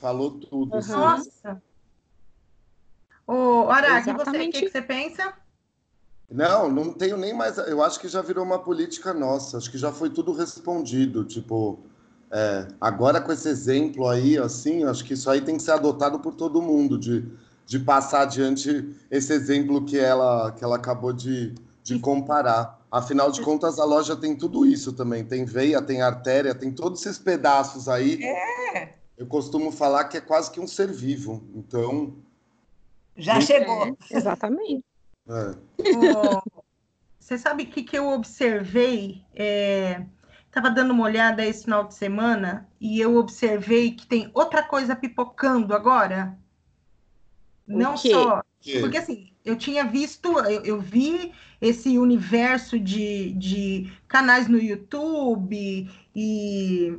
[0.07, 0.77] Falou tudo.
[0.77, 0.87] Uhum.
[0.87, 1.61] Nossa.
[3.27, 5.35] Ô, Araki, você, o que, que você pensa?
[6.31, 7.59] Não, não tenho nem mais.
[7.59, 9.59] Eu acho que já virou uma política nossa.
[9.59, 11.25] Acho que já foi tudo respondido.
[11.25, 11.81] Tipo,
[12.31, 16.21] é, agora com esse exemplo aí, assim, acho que isso aí tem que ser adotado
[16.21, 17.29] por todo mundo, de,
[17.67, 22.81] de passar adiante esse exemplo que ela, que ela acabou de, de comparar.
[22.93, 25.25] Afinal de contas, a loja tem tudo isso também.
[25.25, 28.23] Tem veia, tem artéria, tem todos esses pedaços aí.
[28.23, 31.49] É eu costumo falar que é quase que um ser vivo.
[31.55, 32.17] Então.
[33.17, 33.87] Já chegou.
[34.11, 34.85] É, exatamente.
[35.29, 35.55] É.
[35.79, 36.63] Oh,
[37.19, 39.25] você sabe o que, que eu observei?
[40.47, 44.63] Estava é, dando uma olhada esse final de semana e eu observei que tem outra
[44.63, 46.39] coisa pipocando agora.
[47.67, 48.11] O Não quê?
[48.11, 48.43] só.
[48.81, 55.89] Porque assim, eu tinha visto, eu, eu vi esse universo de, de canais no YouTube
[56.15, 56.99] e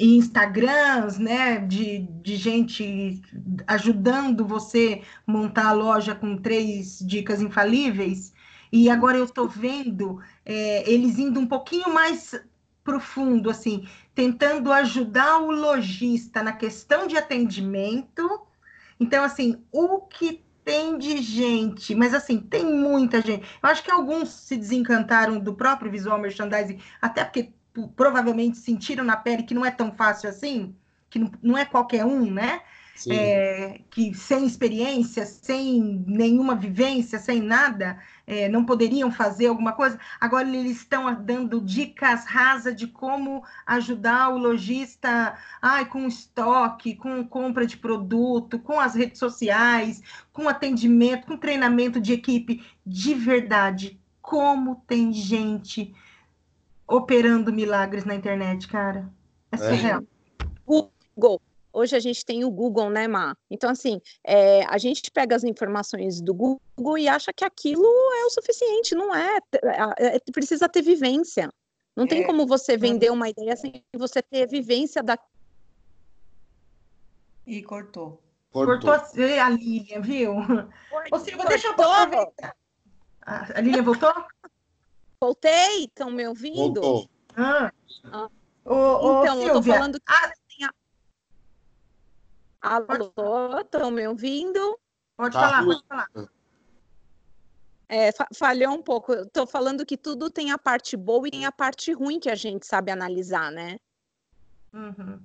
[0.00, 3.20] Instagrams, né, de, de gente
[3.66, 8.32] ajudando você montar a loja com três dicas infalíveis.
[8.72, 12.34] E agora eu estou vendo é, eles indo um pouquinho mais
[12.82, 18.42] profundo, assim, tentando ajudar o lojista na questão de atendimento.
[18.98, 23.46] Então, assim, o que tem de gente, mas assim, tem muita gente.
[23.62, 27.52] Eu acho que alguns se desencantaram do próprio visual merchandising, até porque
[27.88, 30.74] provavelmente sentiram na pele que não é tão fácil assim,
[31.08, 32.60] que não, não é qualquer um, né?
[33.08, 39.98] É, que sem experiência, sem nenhuma vivência, sem nada, é, não poderiam fazer alguma coisa.
[40.20, 47.24] Agora eles estão dando dicas rasas de como ajudar o lojista ai, com estoque, com
[47.26, 52.62] compra de produto, com as redes sociais, com atendimento, com treinamento de equipe.
[52.84, 55.94] De verdade, como tem gente
[56.90, 59.08] operando milagres na internet, cara.
[59.52, 59.58] É, é.
[59.58, 60.02] surreal.
[60.02, 60.46] É.
[60.66, 61.40] Google.
[61.72, 63.36] Hoje a gente tem o Google, né, Má?
[63.48, 68.24] Então, assim, é, a gente pega as informações do Google e acha que aquilo é
[68.24, 68.94] o suficiente.
[68.94, 69.38] Não é.
[69.98, 71.48] é, é precisa ter vivência.
[71.94, 75.18] Não tem como você vender uma ideia sem você ter vivência da.
[77.46, 78.20] E cortou.
[78.50, 80.34] Cortou, cortou a Lilian, viu?
[81.12, 82.56] Ô, Silvia, deixa eu aproveitar.
[83.22, 84.12] A Lilian voltou?
[85.22, 86.80] Voltei, estão me ouvindo?
[86.80, 87.10] Voltou.
[87.36, 87.70] Ah.
[88.04, 88.30] Ah.
[88.64, 90.72] Ô, então, eu tô falando que ah.
[92.62, 94.78] Alô, estão me ouvindo?
[95.16, 96.08] Pode tá falar, pode falar.
[97.86, 99.12] É, falhou um pouco.
[99.12, 102.34] Estou falando que tudo tem a parte boa e tem a parte ruim que a
[102.34, 103.78] gente sabe analisar, né?
[104.72, 105.20] Uhum.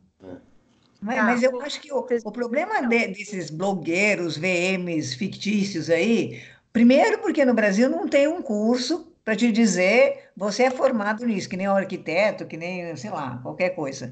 [0.99, 6.41] Mas, mas, eu acho que o, o problema de, desses blogueiros, VMs fictícios aí,
[6.73, 11.49] primeiro porque no Brasil não tem um curso para te dizer, você é formado nisso,
[11.49, 14.11] que nem um arquiteto, que nem, sei lá, qualquer coisa.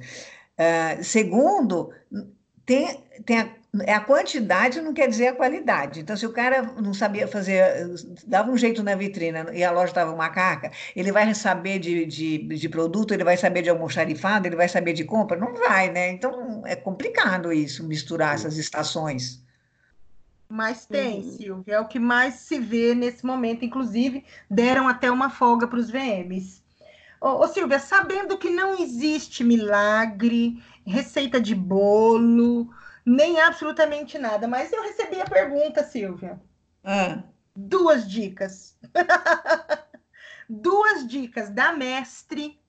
[0.58, 1.92] Uh, segundo,
[2.66, 3.50] tem, tem a,
[3.96, 6.00] a, quantidade não quer dizer a qualidade.
[6.00, 7.64] Então, se o cara não sabia fazer,
[8.26, 12.06] dava um jeito na vitrina e a loja estava uma caca, ele vai saber de,
[12.08, 15.38] de, de, produto, ele vai saber de almoxarifado, ele vai saber de compra?
[15.38, 16.10] Não vai, né?
[16.10, 19.44] Então, é complicado isso, misturar essas estações.
[20.48, 21.32] Mas tem, uhum.
[21.32, 23.66] Silvia, é o que mais se vê nesse momento.
[23.66, 26.62] Inclusive, deram até uma folga para os VMs.
[27.20, 32.70] Ô, ô, Silvia, sabendo que não existe milagre, receita de bolo,
[33.06, 36.40] nem absolutamente nada, mas eu recebi a pergunta, Silvia.
[36.84, 37.24] Ah.
[37.56, 38.78] Duas dicas.
[40.50, 42.60] Duas dicas da mestre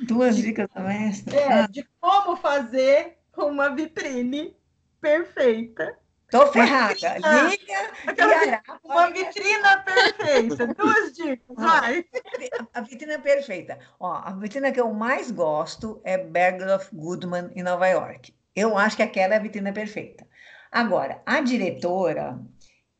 [0.00, 1.36] Duas dicas da mestra.
[1.36, 1.66] É, ah.
[1.66, 4.56] de como fazer uma vitrine
[5.00, 5.96] perfeita.
[6.30, 6.94] Tô ferrada.
[6.94, 10.66] Liga Aquela, Uma vitrina perfeita.
[10.68, 12.04] Duas dicas, vai.
[12.72, 13.78] A vitrina perfeita.
[13.98, 18.32] Ó, a vitrina que eu mais gosto é Bergdorf Goodman, em Nova York.
[18.54, 20.26] Eu acho que aquela é a vitrina perfeita.
[20.70, 22.40] Agora, a diretora,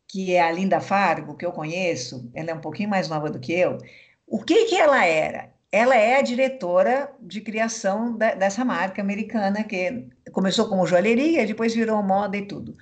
[0.08, 3.38] que é a Linda Fargo, que eu conheço, ela é um pouquinho mais nova do
[3.38, 3.78] que eu.
[4.26, 5.52] O que, que ela era?
[5.72, 11.74] Ela é a diretora de criação da, dessa marca americana, que começou como joalheria, depois
[11.74, 12.76] virou moda e tudo.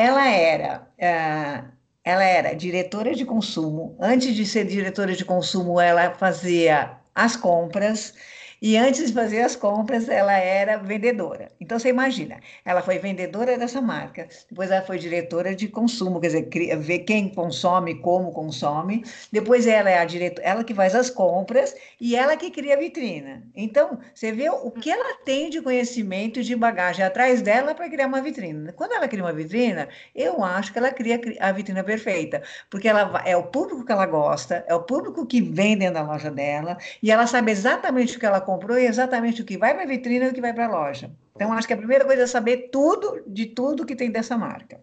[0.00, 3.98] Ela era, uh, ela era diretora de consumo.
[4.00, 8.14] Antes de ser diretora de consumo, ela fazia as compras
[8.60, 11.50] e antes de fazer as compras, ela era vendedora.
[11.60, 16.26] Então, você imagina, ela foi vendedora dessa marca, depois ela foi diretora de consumo, quer
[16.28, 19.04] dizer, ver quem consome, como consome.
[19.32, 22.78] Depois ela é a diretora, ela que faz as compras e ela que cria a
[22.78, 23.42] vitrina.
[23.54, 27.88] Então, você vê o que ela tem de conhecimento e de bagagem atrás dela para
[27.88, 28.72] criar uma vitrina.
[28.72, 33.22] Quando ela cria uma vitrina, eu acho que ela cria a vitrina perfeita, porque ela
[33.24, 36.76] é o público que ela gosta, é o público que vem dentro da loja dela,
[37.02, 39.86] e ela sabe exatamente o que ela comprou e exatamente o que vai para a
[39.86, 41.12] vitrine e o que vai para a loja.
[41.36, 44.80] Então, acho que a primeira coisa é saber tudo de tudo que tem dessa marca.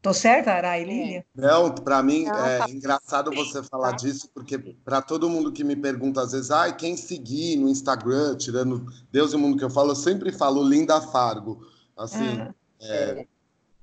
[0.00, 1.26] Tô certa, Ara e Lília?
[1.34, 2.70] Não, para mim Não, é tá...
[2.70, 3.96] engraçado você falar tá.
[3.96, 8.36] disso, porque para todo mundo que me pergunta às vezes, ah, quem seguir no Instagram,
[8.36, 11.60] tirando Deus e o mundo que eu falo, eu sempre falo Linda Fargo.
[11.96, 13.26] Assim, ah, é,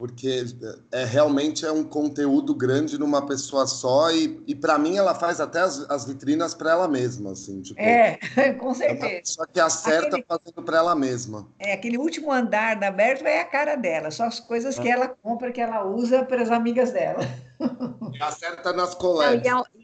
[0.02, 0.44] porque
[0.92, 5.40] é, realmente é um conteúdo grande numa pessoa só e, e para mim ela faz
[5.40, 7.62] até as, as vitrinas para ela mesma, assim.
[7.62, 8.18] Tipo, é,
[8.58, 9.22] com certeza.
[9.26, 11.48] Só que acerta aquele, fazendo para ela mesma.
[11.60, 14.82] É, aquele último andar da Berta é a cara dela, só as coisas é.
[14.82, 17.20] que ela compra, que ela usa para as amigas dela.
[18.14, 19.46] E acerta nas colegas.
[19.46, 19.81] E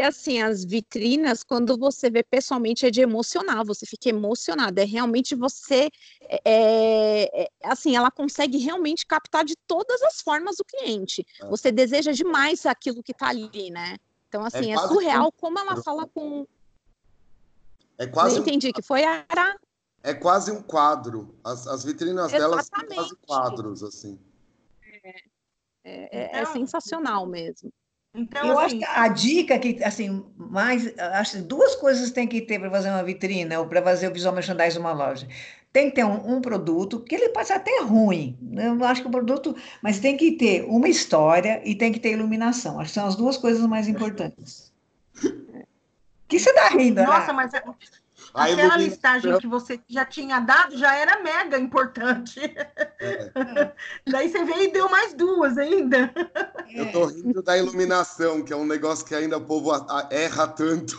[0.00, 4.82] assim, as vitrinas, quando você vê pessoalmente, é de emocionar, você fica emocionada.
[4.82, 5.90] É realmente você.
[6.22, 11.26] É, é, é, assim, ela consegue realmente captar de todas as formas o cliente.
[11.42, 11.46] É.
[11.48, 13.96] Você deseja demais aquilo que está ali, né?
[14.28, 16.46] Então, assim, é, é surreal como ela fala com.
[17.98, 18.36] É quase.
[18.36, 18.72] Eu entendi um...
[18.72, 19.26] que foi a.
[20.04, 21.34] É quase um quadro.
[21.42, 24.20] As, as vitrinas delas são quase quadros, assim.
[25.82, 26.40] É, então...
[26.40, 27.72] é sensacional mesmo.
[28.12, 32.40] Então, eu assim, acho que a dica que, assim, mais, acho duas coisas tem que
[32.40, 35.28] ter para fazer uma vitrine ou para fazer o visual merchandising de uma loja.
[35.72, 38.66] Tem que ter um, um, produto, que ele pode ser até ruim, né?
[38.66, 42.10] eu acho que o produto, mas tem que ter uma história e tem que ter
[42.12, 42.80] iluminação.
[42.80, 44.69] Acho que são as duas coisas mais importantes.
[46.30, 47.32] Que você está rindo, Nossa, né?
[47.32, 47.62] mas é
[48.32, 52.40] Aquela listagem que você já tinha dado já era mega importante.
[53.00, 53.72] É.
[54.06, 56.12] Daí você veio e deu mais duas ainda.
[56.72, 59.72] Eu tô rindo da iluminação, que é um negócio que ainda o povo
[60.10, 60.96] erra tanto.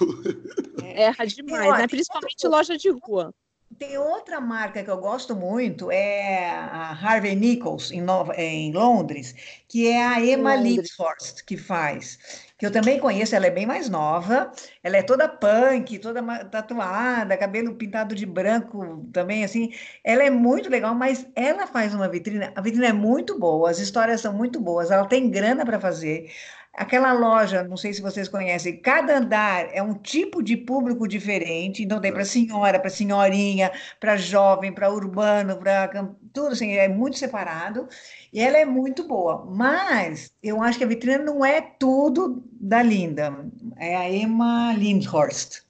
[0.84, 1.88] É, erra demais, né?
[1.88, 3.34] Principalmente loja de rua.
[3.80, 9.34] Tem outra marca que eu gosto muito, é a Harvey Nichols, em, Nova, em Londres,
[9.68, 12.20] que é a Emma Lindhorst que faz.
[12.58, 14.52] Que eu também conheço, ela é bem mais nova,
[14.84, 19.72] ela é toda punk, toda tatuada, cabelo pintado de branco também, assim,
[20.04, 23.80] ela é muito legal, mas ela faz uma vitrine, a vitrine é muito boa, as
[23.80, 26.30] histórias são muito boas, ela tem grana para fazer,
[26.74, 31.84] Aquela loja, não sei se vocês conhecem, cada andar é um tipo de público diferente,
[31.84, 37.18] então tem para senhora, para senhorinha, para jovem, para urbano, para tudo assim, é muito
[37.18, 37.90] separado.
[38.32, 42.82] E ela é muito boa, mas eu acho que a vitrine não é tudo da
[42.82, 43.46] Linda.
[43.78, 45.64] É a Emma Lindhorst,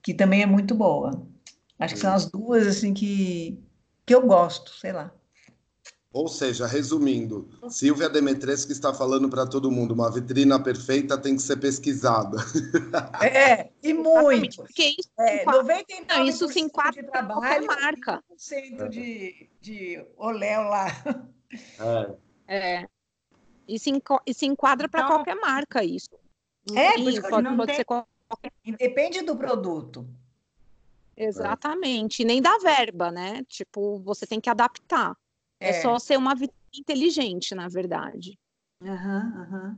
[0.00, 1.26] que também é muito boa.
[1.78, 3.58] Acho que são as duas assim que,
[4.06, 5.12] que eu gosto, sei lá.
[6.12, 11.42] Ou seja, resumindo, Silvia Demetrescu está falando para todo mundo, uma vitrina perfeita tem que
[11.42, 12.36] ser pesquisada.
[13.22, 14.56] É, e muito.
[14.56, 18.22] Porque isso, é, 99 não, isso se enquadra de trabalho, marca.
[18.36, 20.86] 100% de, de oléu lá.
[22.48, 22.56] É.
[22.56, 22.88] é.
[23.68, 23.90] E, se
[24.26, 26.10] e se enquadra para então, qualquer marca isso.
[26.74, 27.76] É, Sim, pode, pode tem...
[27.76, 28.52] ser qualquer...
[28.78, 30.08] Depende do produto.
[31.16, 32.24] Exatamente.
[32.24, 33.44] Nem da verba, né?
[33.48, 35.16] Tipo, você tem que adaptar.
[35.60, 38.38] É, é só ser uma vitrine inteligente, na verdade.
[38.82, 39.76] Uhum, uhum.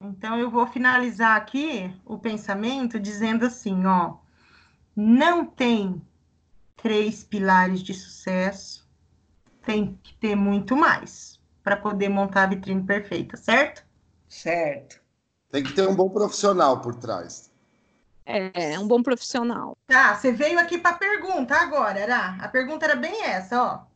[0.00, 4.16] Então eu vou finalizar aqui o pensamento dizendo assim, ó,
[4.94, 6.00] não tem
[6.76, 8.86] três pilares de sucesso,
[9.62, 13.84] tem que ter muito mais para poder montar a vitrine perfeita, certo?
[14.28, 15.00] Certo.
[15.50, 17.50] Tem que ter um bom profissional por trás.
[18.24, 19.76] É, um bom profissional.
[19.86, 22.36] Tá, você veio aqui para a pergunta agora, era?
[22.40, 23.95] A pergunta era bem essa, ó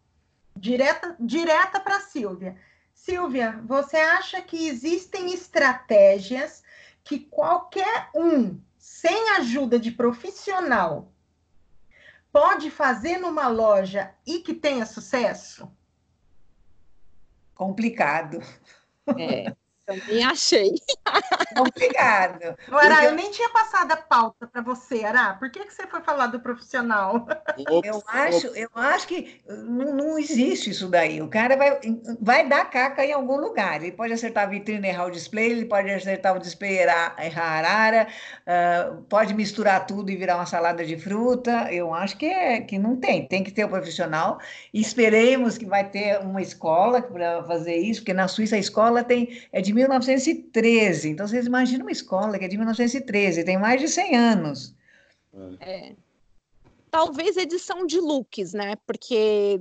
[0.57, 2.57] direta, direta para Silvia.
[2.93, 6.63] Silvia, você acha que existem estratégias
[7.03, 11.13] que qualquer um sem ajuda de profissional,
[12.33, 15.71] pode fazer numa loja e que tenha sucesso?
[17.55, 18.39] Complicado.
[19.19, 19.55] É.
[19.91, 20.75] Também achei.
[21.59, 22.57] Obrigada.
[22.71, 25.35] Ará, eu nem tinha passado a pauta para você, Ará.
[25.35, 27.27] Por que, que você foi falar do profissional?
[27.85, 31.21] Eu acho, eu acho que não, não, existe isso daí.
[31.21, 31.81] O cara vai,
[32.21, 33.83] vai dar caca em algum lugar.
[33.83, 36.79] Ele pode acertar a vitrine e errar o display, ele pode acertar o display e
[36.79, 38.09] errar, errar a arara,
[38.47, 41.73] uh, pode misturar tudo e virar uma salada de fruta.
[41.73, 43.27] Eu acho que, é, que não tem.
[43.27, 44.39] Tem que ter o um profissional.
[44.73, 49.43] Esperemos que vai ter uma escola para fazer isso, porque na Suíça a escola tem,
[49.53, 51.09] é de 1913.
[51.11, 54.75] Então, vocês imaginam uma escola que é de 1913, tem mais de 100 anos.
[55.61, 55.95] É.
[56.91, 58.77] Talvez edição de looks, né?
[58.87, 59.61] Porque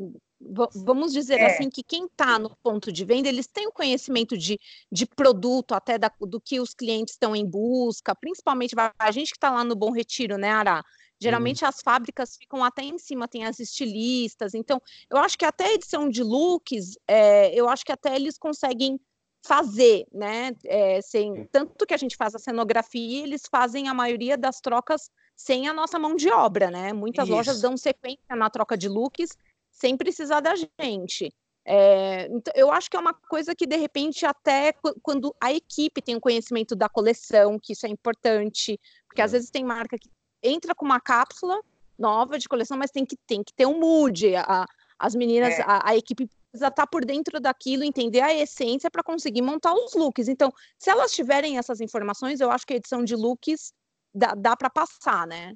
[0.73, 1.47] vamos dizer é.
[1.47, 4.57] assim que quem está no ponto de venda, eles têm o conhecimento de,
[4.91, 9.37] de produto, até da, do que os clientes estão em busca, principalmente a gente que
[9.37, 10.83] está lá no Bom Retiro, né, Ara?
[11.21, 14.53] Geralmente as fábricas ficam até em cima, tem as estilistas.
[14.53, 18.37] Então, eu acho que até a edição de looks, é, eu acho que até eles
[18.37, 18.97] conseguem
[19.45, 20.51] fazer, né?
[20.65, 25.09] É, sem, tanto que a gente faz a cenografia, eles fazem a maioria das trocas
[25.35, 26.93] sem a nossa mão de obra, né?
[26.93, 27.35] Muitas Isso.
[27.35, 29.29] lojas dão sequência na troca de looks
[29.71, 31.33] sem precisar da gente.
[31.65, 36.01] É, então, eu acho que é uma coisa que, de repente, até quando a equipe
[36.01, 40.09] tem o conhecimento da coleção, que isso é importante, porque às vezes tem marca que
[40.43, 41.59] entra com uma cápsula
[41.97, 44.35] nova de coleção, mas tem que, tem que ter um mood.
[44.35, 44.65] A,
[44.99, 45.61] as meninas, é.
[45.61, 49.73] a, a, equipe precisa estar tá por dentro daquilo, entender a essência para conseguir montar
[49.73, 50.27] os looks.
[50.27, 53.71] Então, se elas tiverem essas informações, eu acho que a edição de looks
[54.13, 55.53] dá, dá para passar, né?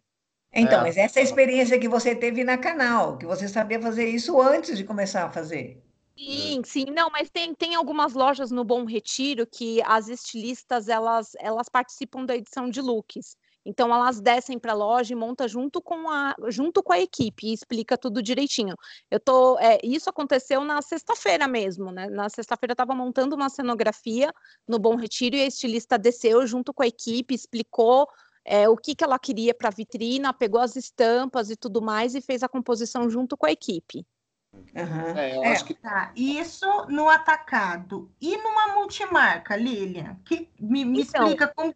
[0.53, 0.83] Então, é.
[0.83, 4.39] mas essa é a experiência que você teve na canal, que você sabia fazer isso
[4.39, 5.83] antes de começar a fazer.
[6.15, 11.31] Sim, sim, não, mas tem, tem algumas lojas no Bom Retiro que as estilistas elas,
[11.39, 13.35] elas participam da edição de looks.
[13.65, 17.47] Então elas descem para a loja e monta junto com a junto com a equipe
[17.47, 18.75] e explica tudo direitinho.
[19.09, 22.07] Eu tô, é, isso aconteceu na sexta-feira mesmo, né?
[22.09, 24.33] Na sexta-feira eu estava montando uma cenografia
[24.67, 28.07] no Bom Retiro e a estilista desceu junto com a equipe, explicou
[28.45, 32.13] é, o que, que ela queria para a vitrina, pegou as estampas e tudo mais
[32.15, 34.05] e fez a composição junto com a equipe.
[34.53, 35.17] Uhum.
[35.17, 35.73] É, eu é, acho que...
[35.73, 36.11] Tá.
[36.15, 38.11] Isso no atacado.
[38.21, 40.17] E numa multimarca, Lilian?
[40.25, 41.73] Que, me, me então, explica como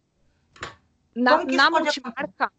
[1.17, 2.51] na, na multimarca,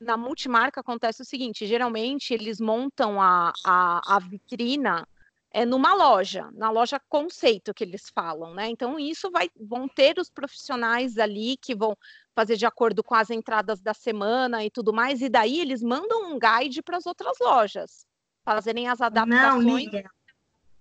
[0.00, 5.06] na multimarca acontece o seguinte: geralmente eles montam a, a, a vitrina
[5.52, 8.68] é numa loja, na loja conceito que eles falam, né?
[8.68, 11.96] Então isso vai vão ter os profissionais ali que vão
[12.34, 16.32] fazer de acordo com as entradas da semana e tudo mais, e daí eles mandam
[16.32, 18.06] um guide para as outras lojas
[18.44, 19.92] fazerem as adaptações.
[19.92, 20.02] Não,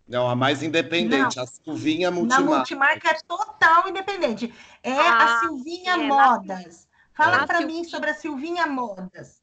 [0.07, 1.43] Não, a mais independente, Não.
[1.43, 2.45] a Silvinha Multimarca.
[2.45, 4.53] Na Multimarca é total independente.
[4.84, 6.88] É ah, a Silvinha é, Modas.
[7.20, 9.41] Fala para mim sobre a Silvinha Modas.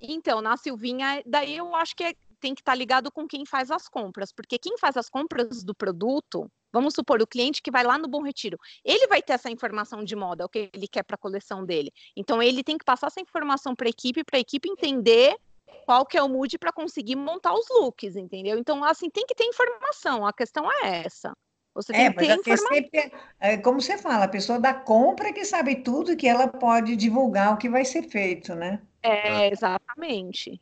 [0.00, 3.44] Então, na Silvinha, daí eu acho que é, tem que estar tá ligado com quem
[3.44, 7.70] faz as compras, porque quem faz as compras do produto, vamos supor, o cliente que
[7.70, 10.86] vai lá no Bom Retiro, ele vai ter essa informação de moda, o que ele
[10.86, 11.92] quer para a coleção dele.
[12.16, 15.36] Então, ele tem que passar essa informação para a equipe, para a equipe entender
[15.84, 18.56] qual que é o mood para conseguir montar os looks, entendeu?
[18.56, 21.36] Então, assim, tem que ter informação, a questão é essa.
[21.76, 22.74] Você é, tem é, que ter informação.
[22.74, 26.48] Sempre, é, como você fala, a pessoa da compra que sabe tudo e que ela
[26.48, 28.80] pode divulgar o que vai ser feito, né?
[29.02, 30.58] É, exatamente.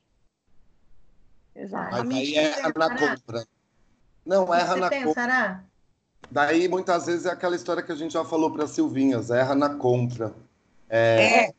[1.55, 2.07] Exatamente.
[2.07, 3.47] Mas aí erra na compra.
[4.27, 5.65] Não, erra na compra.
[6.29, 9.77] Daí, muitas vezes, é aquela história que a gente já falou para Silvinhas, erra na
[9.77, 10.35] compra.
[10.89, 11.45] É...
[11.45, 11.55] é,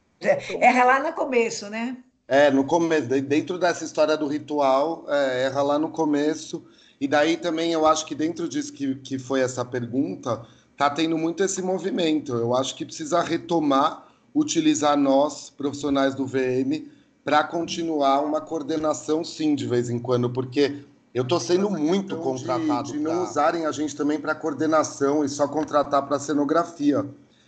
[0.60, 1.97] erra lá no começo, né?
[2.28, 6.68] É, no começo, dentro dessa história do ritual, é, erra lá no começo,
[7.00, 10.46] e daí também eu acho que dentro disso que, que foi essa pergunta,
[10.78, 12.34] tá tendo muito esse movimento.
[12.34, 16.88] Eu acho que precisa retomar, utilizar nós, profissionais do VM,
[17.24, 20.84] para continuar uma coordenação, sim, de vez em quando, porque
[21.14, 22.91] eu estou sendo muito contratado.
[22.91, 27.06] De, de não usarem a gente também para coordenação e só contratar para cenografia.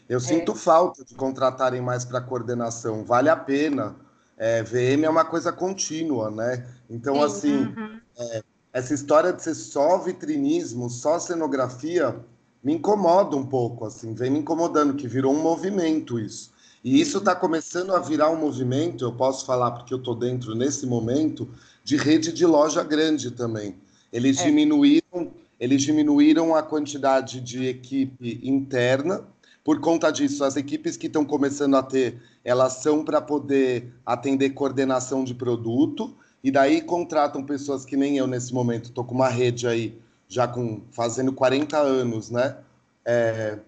[0.10, 0.22] Eu é.
[0.22, 3.04] sinto falta de contratarem mais para coordenação.
[3.04, 3.96] Vale a pena.
[4.38, 6.66] É, VM é uma coisa contínua, né?
[6.90, 8.00] Então, sim, assim, uhum.
[8.18, 8.44] é,
[8.74, 12.16] essa história de ser só vitrinismo, só cenografia,
[12.64, 16.52] me incomoda um pouco, assim, vem me incomodando, que virou um movimento isso.
[16.84, 20.56] E isso está começando a virar um movimento, eu posso falar porque eu estou dentro
[20.56, 21.50] nesse momento,
[21.84, 23.76] de rede de loja grande também.
[24.12, 24.46] Eles é.
[24.46, 29.24] diminuíram, eles diminuíram a quantidade de equipe interna.
[29.64, 34.52] Por conta disso, as equipes que estão começando a ter, elas são para poder atender
[34.52, 36.16] coordenação de produto
[36.48, 40.48] e daí contratam pessoas que nem eu nesse momento, estou com uma rede aí já
[40.48, 42.56] com fazendo 40 anos, né?
[43.04, 43.60] É,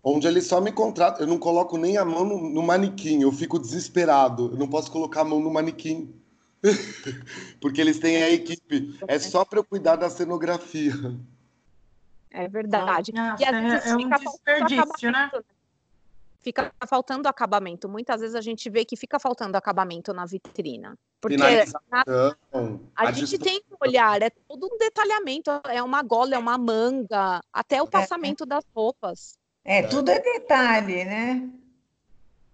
[0.00, 1.22] onde eles só me contratam.
[1.22, 4.50] Eu não coloco nem a mão no, no manequim, eu fico desesperado.
[4.52, 6.14] Eu não posso colocar a mão no manequim.
[7.60, 8.96] Porque eles têm a equipe.
[9.08, 10.94] É só para eu cuidar da cenografia.
[12.30, 13.12] É verdade.
[13.12, 15.30] Nossa, e às vezes é, é um desperdício, né?
[16.40, 17.88] Fica faltando acabamento.
[17.88, 20.96] Muitas vezes a gente vê que fica faltando acabamento na vitrina.
[21.20, 21.46] Porque na,
[21.92, 22.34] a,
[22.96, 27.40] a gente tem um olhar, é todo um detalhamento, é uma gola, é uma manga,
[27.52, 27.90] até o é.
[27.90, 28.46] passamento é.
[28.46, 29.38] das roupas.
[29.62, 31.48] É, tudo é detalhe, né?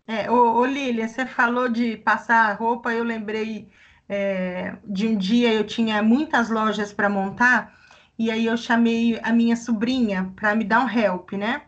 [0.06, 3.68] É, ô, ô Lília, você falou de passar roupa, eu lembrei
[4.08, 7.76] é, de um dia eu tinha muitas lojas para montar,
[8.18, 11.62] e aí eu chamei a minha sobrinha para me dar um help, né?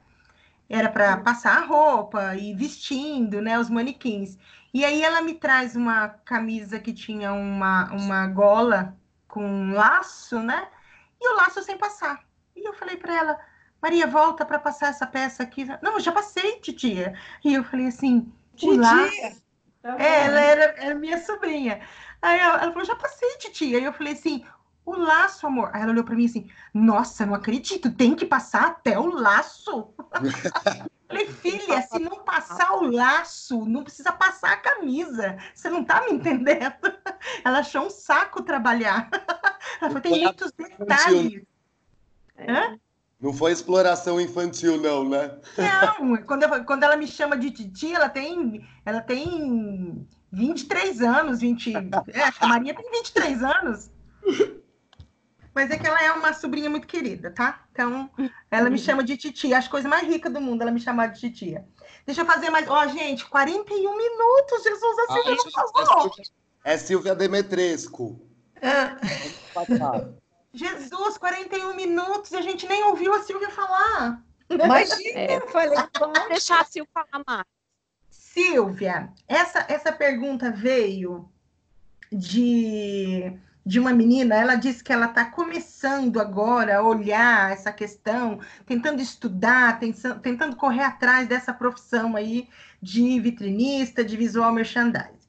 [0.68, 4.36] Era para passar a roupa e vestindo, né, os manequins.
[4.72, 8.96] E aí ela me traz uma camisa que tinha uma, uma gola
[9.26, 10.68] com um laço, né?
[11.20, 12.22] E o laço sem passar.
[12.54, 13.40] E eu falei para ela,
[13.80, 15.64] Maria, volta para passar essa peça aqui.
[15.82, 17.14] Não, eu já passei, titia.
[17.44, 18.80] E eu falei assim, titia.
[18.80, 19.48] Laço...
[19.80, 21.80] Tá é, ela era, era minha sobrinha.
[22.20, 23.78] Aí ela, ela falou, já passei, titia.
[23.78, 24.44] Aí eu falei assim,
[24.90, 25.70] o laço, amor.
[25.72, 29.92] Aí ela olhou para mim assim, nossa, não acredito, tem que passar até o laço.
[31.08, 35.38] Falei, filha, se não passar o laço, não precisa passar a camisa.
[35.54, 36.74] Você não tá me entendendo?
[37.42, 39.08] Ela achou um saco trabalhar.
[39.80, 41.42] Ela falou, tem muitos detalhes.
[42.38, 42.78] Hã?
[43.20, 45.38] Não foi exploração infantil, não, né?
[45.56, 51.40] Não, quando, eu, quando ela me chama de Titi, ela tem, ela tem 23 anos,
[51.40, 51.74] 20.
[51.74, 51.80] É,
[52.38, 53.90] a Maria tem 23 anos.
[55.54, 57.64] Mas é que ela é uma sobrinha muito querida, tá?
[57.72, 58.10] Então,
[58.50, 59.58] ela me chama de titia.
[59.58, 61.66] As coisas mais ricas do mundo, ela me chama de titia.
[62.06, 62.68] Deixa eu fazer mais.
[62.68, 64.62] Ó, oh, gente, 41 minutos.
[64.62, 66.12] Jesus, a Silvia ah, não passou.
[66.64, 68.20] É Silvia Demetresco.
[68.62, 68.96] Ah.
[70.52, 74.22] Jesus, 41 minutos e a gente nem ouviu a Silvia falar.
[74.50, 75.36] Imagina, é.
[75.36, 77.44] eu falei, vamos deixar a Silvia falar mais.
[78.10, 81.30] Silvia, essa, essa pergunta veio
[82.10, 83.32] de,
[83.68, 89.02] de uma menina, ela disse que ela está começando agora a olhar essa questão, tentando
[89.02, 92.48] estudar, tentando, correr atrás dessa profissão aí
[92.80, 95.28] de vitrinista, de visual merchandising.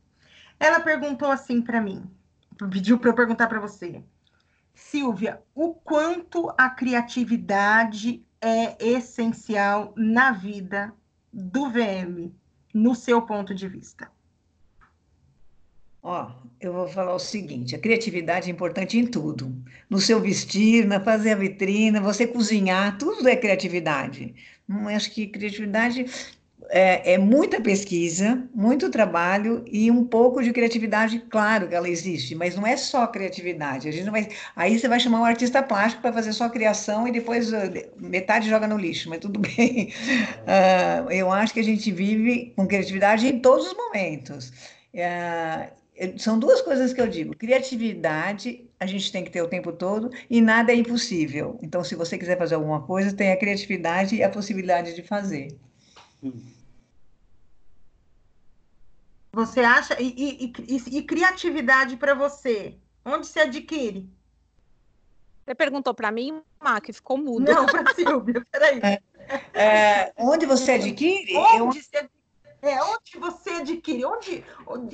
[0.58, 2.10] Ela perguntou assim para mim,
[2.72, 4.02] pediu para eu perguntar para você.
[4.74, 10.94] Silvia, o quanto a criatividade é essencial na vida
[11.34, 12.32] do VM,
[12.74, 14.10] no seu ponto de vista?
[16.02, 19.56] Ó, eu vou falar o seguinte: a criatividade é importante em tudo.
[19.90, 24.34] No seu vestir, na fazer a vitrina, você cozinhar, tudo é criatividade.
[24.68, 26.06] Não acho que criatividade
[26.70, 32.36] é, é, muita pesquisa, muito trabalho e um pouco de criatividade, claro que ela existe,
[32.36, 33.88] mas não é só criatividade.
[33.88, 37.08] A gente não vai, aí você vai chamar um artista plástico para fazer só criação
[37.08, 37.58] e depois uh,
[37.98, 39.92] metade joga no lixo, mas tudo bem.
[40.46, 44.50] Uh, eu acho que a gente vive com criatividade em todos os momentos.
[44.94, 45.79] Uh,
[46.18, 50.10] são duas coisas que eu digo: criatividade a gente tem que ter o tempo todo
[50.30, 51.60] e nada é impossível.
[51.62, 55.58] Então, se você quiser fazer alguma coisa, tem a criatividade e a possibilidade de fazer.
[59.32, 60.02] Você acha?
[60.02, 62.76] E, e, e, e criatividade para você?
[63.06, 64.10] Onde se adquire?
[65.46, 67.52] Você perguntou para mim, Má, que ficou mudo.
[67.52, 68.80] Não, para Silvia, peraí.
[68.84, 69.02] É,
[69.54, 71.36] é, onde você adquire?
[71.36, 71.66] Onde, eu...
[71.84, 72.10] você,
[72.62, 74.06] é, onde você adquire?
[74.06, 74.44] Onde,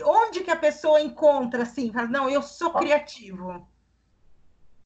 [0.04, 1.92] onde que a pessoa encontra assim?
[2.10, 3.68] Não, eu sou criativo.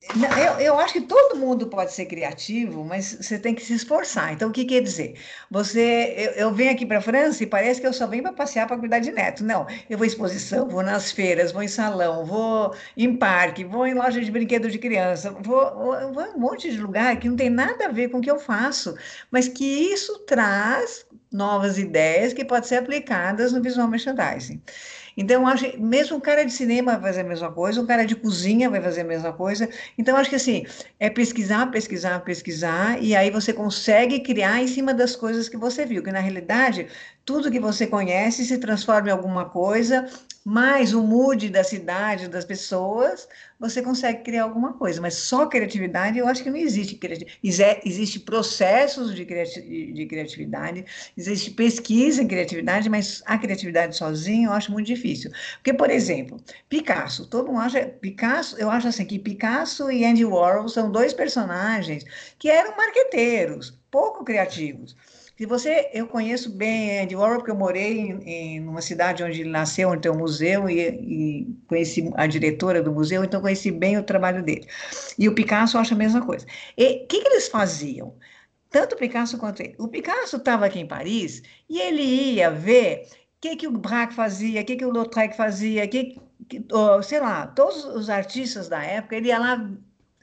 [0.01, 4.31] Eu, eu acho que todo mundo pode ser criativo, mas você tem que se esforçar.
[4.31, 5.15] Então, o que quer dizer?
[5.51, 8.31] Você, eu, eu venho aqui para a França e parece que eu só venho para
[8.31, 9.43] passear para cuidar de neto.
[9.43, 13.85] Não, eu vou em exposição, vou nas feiras, vou em salão, vou em parque, vou
[13.85, 17.27] em loja de brinquedo de criança, vou, vou, vou em um monte de lugar que
[17.27, 18.95] não tem nada a ver com o que eu faço,
[19.29, 24.61] mas que isso traz novas ideias que podem ser aplicadas no visual merchandising.
[25.17, 28.15] Então, acho mesmo um cara de cinema vai fazer a mesma coisa, um cara de
[28.15, 29.69] cozinha vai fazer a mesma coisa.
[29.97, 30.65] Então, acho que assim,
[30.99, 35.85] é pesquisar, pesquisar, pesquisar, e aí você consegue criar em cima das coisas que você
[35.85, 36.87] viu, que na realidade,
[37.29, 40.09] tudo que você conhece se transforma em alguma coisa,
[40.43, 43.27] mais o mood da cidade, das pessoas,
[43.59, 44.99] você consegue criar alguma coisa.
[44.99, 46.99] Mas só criatividade, eu acho que não existe.
[47.85, 50.83] Existe processos de, criatividade,
[51.15, 55.29] existe pesquisa em criatividade, mas a criatividade sozinha eu acho muito difícil.
[55.57, 57.85] Porque, por exemplo, Picasso, todo mundo acha.
[57.85, 62.03] Picasso, eu acho assim que Picasso e Andy Warhol são dois personagens
[62.39, 64.95] que eram marqueteiros, pouco criativos.
[65.39, 69.39] Se você, eu conheço bem Andy Warhol porque eu morei em, em uma cidade onde
[69.39, 73.71] ele nasceu, onde tem um museu e, e, conheci a diretora do museu, então conheci
[73.71, 74.67] bem o trabalho dele.
[75.17, 76.45] E o Picasso acha a mesma coisa.
[76.77, 78.17] E o que, que eles faziam?
[78.69, 79.75] tanto o Picasso quanto ele.
[79.79, 84.13] O Picasso estava aqui em Paris e ele ia ver o que, que o Braque
[84.13, 86.19] fazia, o que, que o Lautrec fazia, que,
[86.49, 86.65] que,
[87.03, 89.71] sei lá, todos os artistas da época, ele ia lá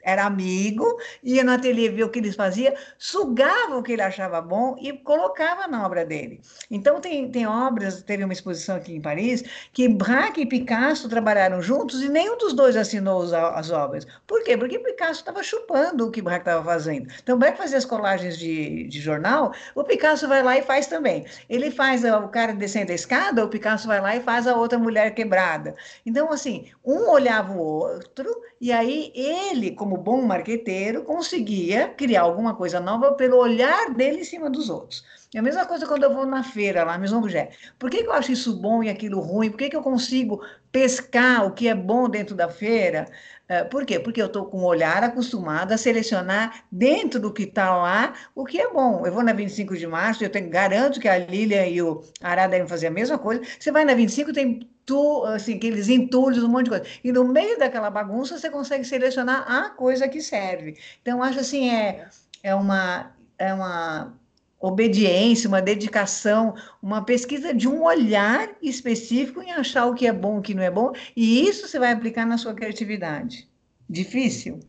[0.07, 4.41] era amigo, ia no ateliê ver o que eles faziam, sugava o que ele achava
[4.41, 6.39] bom e colocava na obra dele.
[6.71, 9.43] Então, tem, tem obras, teve uma exposição aqui em Paris,
[9.73, 14.07] que Braque e Picasso trabalharam juntos e nenhum dos dois assinou as, as obras.
[14.25, 14.55] Por quê?
[14.55, 17.11] Porque Picasso estava chupando o que Braque estava fazendo.
[17.21, 21.25] Então, Braque fazia as colagens de, de jornal, o Picasso vai lá e faz também.
[21.49, 24.79] Ele faz o cara descendo a escada, o Picasso vai lá e faz a outra
[24.79, 25.75] mulher quebrada.
[26.05, 32.21] Então, assim, um olhava o outro, e aí ele, como como bom marqueteiro, conseguia criar
[32.21, 35.03] alguma coisa nova pelo olhar dele em cima dos outros.
[35.35, 37.57] É a mesma coisa quando eu vou na feira, lá, mesmo objeto.
[37.77, 39.49] Por que, que eu acho isso bom e aquilo ruim?
[39.49, 43.05] Por que, que eu consigo pescar o que é bom dentro da feira?
[43.49, 43.99] É, por quê?
[43.99, 48.45] Porque eu estou com o olhar acostumado a selecionar dentro do que está lá o
[48.45, 49.05] que é bom.
[49.05, 52.47] Eu vou na 25 de março, eu tenho, garanto que a Lilian e o Ará
[52.47, 53.41] devem fazer a mesma coisa.
[53.59, 56.85] Você vai na 25, tem tu, assim, aqueles entulhos, um monte de coisa.
[57.03, 60.77] E no meio daquela bagunça, você consegue selecionar a coisa que serve.
[61.01, 62.07] Então, acho assim, é,
[62.41, 64.13] é, uma, é uma
[64.59, 70.39] obediência, uma dedicação, uma pesquisa de um olhar específico em achar o que é bom,
[70.39, 73.47] o que não é bom, e isso você vai aplicar na sua criatividade.
[73.89, 74.59] Difícil?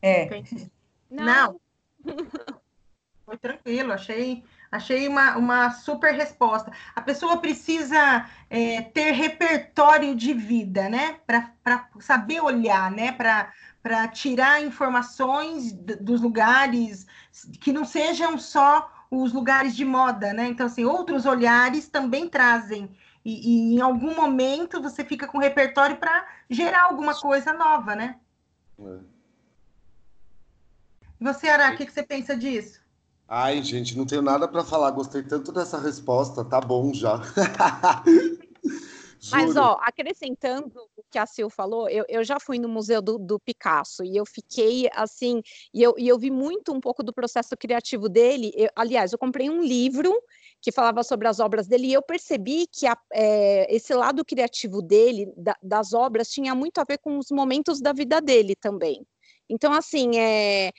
[0.00, 0.42] É.
[1.10, 1.60] Não.
[3.24, 6.72] Foi tranquilo, achei Achei uma, uma super resposta.
[6.96, 11.18] A pessoa precisa é, ter repertório de vida, né?
[11.26, 13.12] Para saber olhar, né?
[13.12, 17.06] Para tirar informações dos lugares
[17.60, 20.48] que não sejam só os lugares de moda, né?
[20.48, 22.90] Então, assim, outros olhares também trazem.
[23.22, 28.16] E, e em algum momento você fica com repertório para gerar alguma coisa nova, né?
[28.80, 28.98] É.
[31.20, 32.80] Você, Ara, o que, que você pensa disso?
[33.28, 34.90] Ai, gente, não tenho nada para falar.
[34.90, 36.42] Gostei tanto dessa resposta.
[36.44, 37.20] Tá bom já.
[39.30, 43.18] Mas, ó, acrescentando o que a Sil falou, eu, eu já fui no Museu do,
[43.18, 45.42] do, Picasso e eu fiquei assim,
[45.72, 48.52] e eu, e eu vi muito um pouco do processo criativo dele.
[48.56, 50.12] Eu, aliás, eu comprei um livro
[50.60, 54.82] que falava sobre as obras dele e eu percebi que a, é, esse lado criativo
[54.82, 59.06] dele, da, das obras, tinha muito a ver com os momentos da vida dele também.
[59.48, 60.72] Então, assim, é,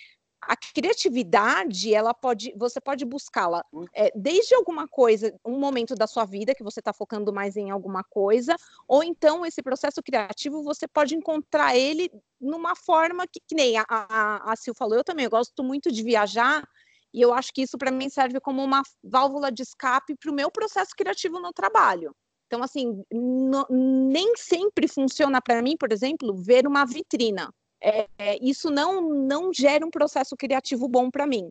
[0.47, 3.63] a criatividade, ela pode, você pode buscá-la
[3.93, 7.71] é, desde alguma coisa, um momento da sua vida que você está focando mais em
[7.71, 8.55] alguma coisa,
[8.87, 13.85] ou então esse processo criativo você pode encontrar ele numa forma que, que nem a,
[13.89, 16.67] a, a Sil falou, eu também eu gosto muito de viajar,
[17.13, 20.33] e eu acho que isso para mim serve como uma válvula de escape para o
[20.33, 22.15] meu processo criativo no trabalho.
[22.47, 27.53] Então, assim, no, nem sempre funciona para mim, por exemplo, ver uma vitrina
[27.83, 31.49] é, isso não, não gera um processo criativo bom para mim.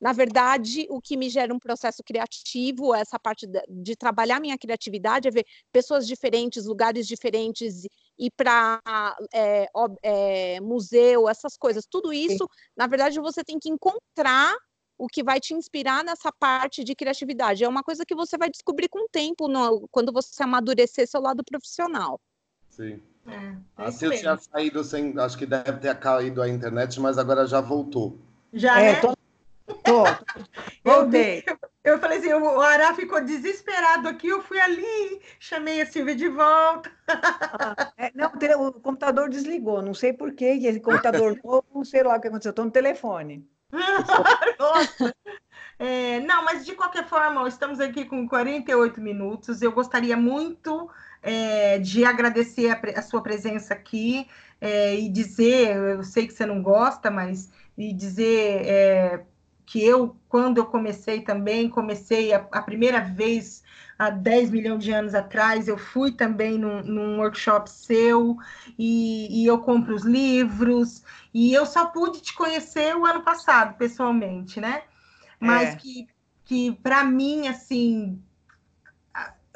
[0.00, 4.58] Na verdade, o que me gera um processo criativo, essa parte de, de trabalhar minha
[4.58, 7.86] criatividade, é ver pessoas diferentes, lugares diferentes,
[8.18, 8.80] ir para
[9.32, 9.66] é,
[10.02, 11.86] é, museu, essas coisas.
[11.86, 12.70] Tudo isso, Sim.
[12.76, 14.54] na verdade, você tem que encontrar
[14.98, 17.64] o que vai te inspirar nessa parte de criatividade.
[17.64, 21.20] É uma coisa que você vai descobrir com o tempo, no, quando você amadurecer seu
[21.20, 22.20] lado profissional.
[22.68, 23.02] Sim.
[23.26, 25.18] É, é assim eu tinha saído sem.
[25.18, 28.18] Acho que deve ter caído a internet, mas agora já voltou.
[28.52, 29.00] Já, é, né?
[29.00, 29.16] Tô,
[29.82, 30.04] tô.
[30.84, 31.42] Voltei.
[31.46, 36.14] Eu, eu falei assim, o Ará ficou desesperado aqui, eu fui ali, chamei a Silvia
[36.14, 36.90] de volta.
[37.08, 38.30] Ah, é, não,
[38.66, 42.28] o computador desligou, não sei por quê, esse computador novo, não sei lá o que
[42.28, 43.48] aconteceu, estou no telefone.
[44.58, 45.14] Nossa.
[45.78, 49.60] É, não, mas de qualquer forma, estamos aqui com 48 minutos.
[49.60, 50.88] Eu gostaria muito
[51.24, 54.28] é, de agradecer a, a, sua presença aqui
[54.60, 59.24] é, e dizer, eu sei que você não gosta, mas e dizer é,
[59.64, 63.64] que eu, quando eu comecei também, comecei a, a, primeira vez
[63.98, 68.36] há 10 milhões de anos atrás, eu fui também num, num workshop seu
[68.78, 71.02] e, e, eu compro os livros
[71.32, 74.82] e eu só pude te conhecer o ano passado, pessoalmente, né?
[75.40, 75.76] Mas é.
[75.76, 76.06] que,
[76.44, 78.22] que para mim, assim,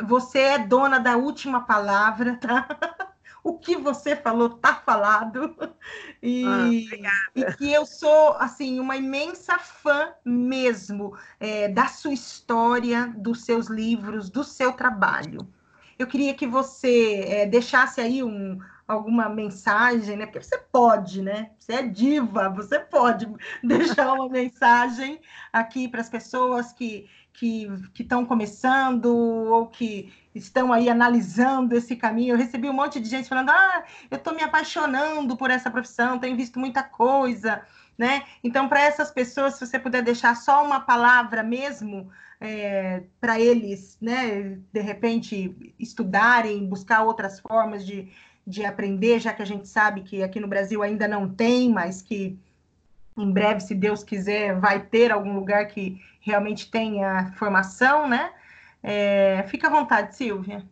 [0.02, 2.68] você é dona da última palavra, tá?
[3.42, 5.56] o que você falou tá falado.
[6.22, 13.12] E, ah, e, que eu sou, assim, uma imensa fã mesmo é, da sua história,
[13.16, 15.48] dos seus livros, do seu trabalho.
[15.98, 20.26] Eu queria que você é, deixasse aí um, alguma mensagem, né?
[20.26, 21.50] Porque você pode, né?
[21.58, 23.28] Você é diva, você pode
[23.62, 25.20] deixar uma mensagem
[25.52, 27.08] aqui para as pessoas que
[27.38, 32.34] que estão começando ou que estão aí analisando esse caminho.
[32.34, 36.18] Eu recebi um monte de gente falando: ah, eu estou me apaixonando por essa profissão,
[36.18, 37.62] tenho visto muita coisa.
[37.96, 38.24] né?
[38.42, 42.10] Então, para essas pessoas, se você puder deixar só uma palavra mesmo,
[42.40, 48.08] é, para eles, né, de repente, estudarem, buscar outras formas de,
[48.46, 52.00] de aprender, já que a gente sabe que aqui no Brasil ainda não tem, mas
[52.02, 52.38] que
[53.18, 58.30] em breve, se Deus quiser, vai ter algum lugar que realmente tenha formação, né?
[58.82, 60.64] É, fica à vontade, Silvia.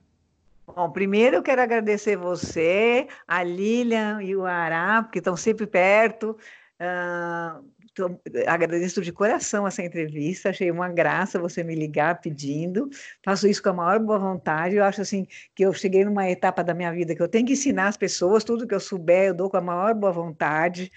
[0.66, 6.36] Bom, primeiro eu quero agradecer você, a Lilian e o Ará, porque estão sempre perto.
[6.80, 12.90] Uh, tô, agradeço de coração essa entrevista, achei uma graça você me ligar pedindo.
[13.24, 14.76] Faço isso com a maior boa vontade.
[14.76, 17.54] Eu acho assim que eu cheguei numa etapa da minha vida que eu tenho que
[17.54, 20.92] ensinar as pessoas tudo que eu souber, eu dou com a maior boa vontade.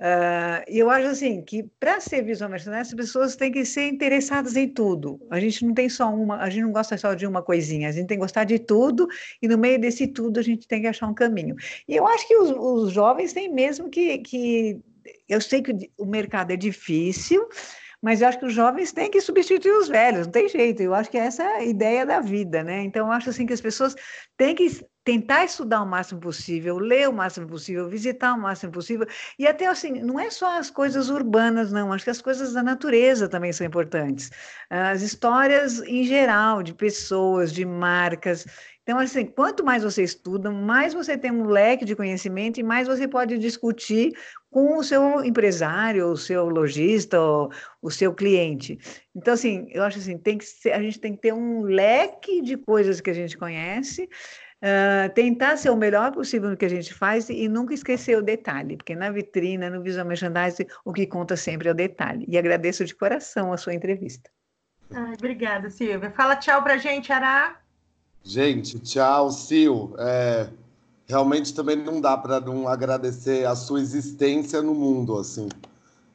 [0.00, 3.88] Uh, e eu acho assim que para ser visual mercenário, as pessoas têm que ser
[3.88, 5.20] interessadas em tudo.
[5.28, 7.92] A gente não tem só uma, a gente não gosta só de uma coisinha, a
[7.92, 9.08] gente tem que gostar de tudo,
[9.42, 11.56] e no meio desse tudo a gente tem que achar um caminho.
[11.88, 14.80] E eu acho que os, os jovens têm mesmo que, que.
[15.28, 17.48] Eu sei que o mercado é difícil,
[18.00, 20.80] mas eu acho que os jovens têm que substituir os velhos, não tem jeito.
[20.80, 22.82] Eu acho que essa é a ideia da vida, né?
[22.82, 23.96] Então, eu acho assim que as pessoas
[24.36, 24.64] têm que
[25.08, 29.06] tentar estudar o máximo possível, ler o máximo possível, visitar o máximo possível,
[29.38, 32.62] e até assim, não é só as coisas urbanas, não, acho que as coisas da
[32.62, 34.30] natureza também são importantes.
[34.68, 38.44] As histórias em geral, de pessoas, de marcas.
[38.82, 42.86] Então, assim, quanto mais você estuda, mais você tem um leque de conhecimento e mais
[42.86, 44.12] você pode discutir
[44.50, 47.18] com o seu empresário, o seu lojista,
[47.80, 48.78] o, seu cliente.
[49.14, 52.40] Então, assim, eu acho assim, tem que ser, a gente tem que ter um leque
[52.42, 54.08] de coisas que a gente conhece,
[54.60, 58.22] Uh, tentar ser o melhor possível no que a gente faz e nunca esquecer o
[58.22, 62.24] detalhe, porque na vitrina, no visual merchandising, o que conta sempre é o detalhe.
[62.26, 64.28] E agradeço de coração a sua entrevista.
[64.90, 66.10] Ai, obrigada, Silvia.
[66.10, 67.60] Fala tchau para a gente, Ará.
[68.24, 69.94] Gente, tchau, Sil.
[69.98, 70.48] É,
[71.06, 75.48] realmente também não dá para não agradecer a sua existência no mundo, assim.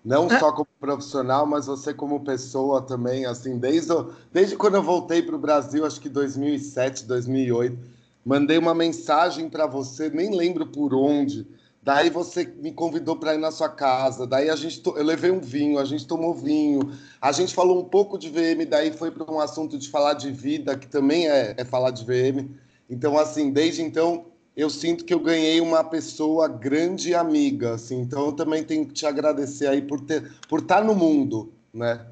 [0.03, 0.37] Não ah.
[0.37, 3.93] só como profissional, mas você como pessoa também, assim, desde,
[4.33, 7.92] desde quando eu voltei para o Brasil, acho que 2007, 2008,
[8.25, 11.47] mandei uma mensagem para você, nem lembro por onde.
[11.81, 14.25] Daí você me convidou para ir na sua casa.
[14.25, 16.93] Daí a gente, eu levei um vinho, a gente tomou vinho.
[17.21, 20.31] A gente falou um pouco de VM, daí foi para um assunto de falar de
[20.31, 22.49] vida, que também é, é falar de VM.
[22.89, 27.99] Então, assim, desde então eu sinto que eu ganhei uma pessoa grande e amiga, assim.
[27.99, 31.51] Então eu também tenho que te agradecer aí por ter, por estar tá no mundo,
[31.73, 32.05] né?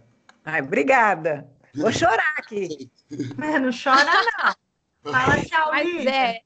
[0.44, 1.48] Ai, obrigada.
[1.76, 2.92] Vou chorar aqui.
[3.38, 4.04] não chora
[4.44, 4.61] não.
[5.04, 6.42] Fala tchau, Mas é,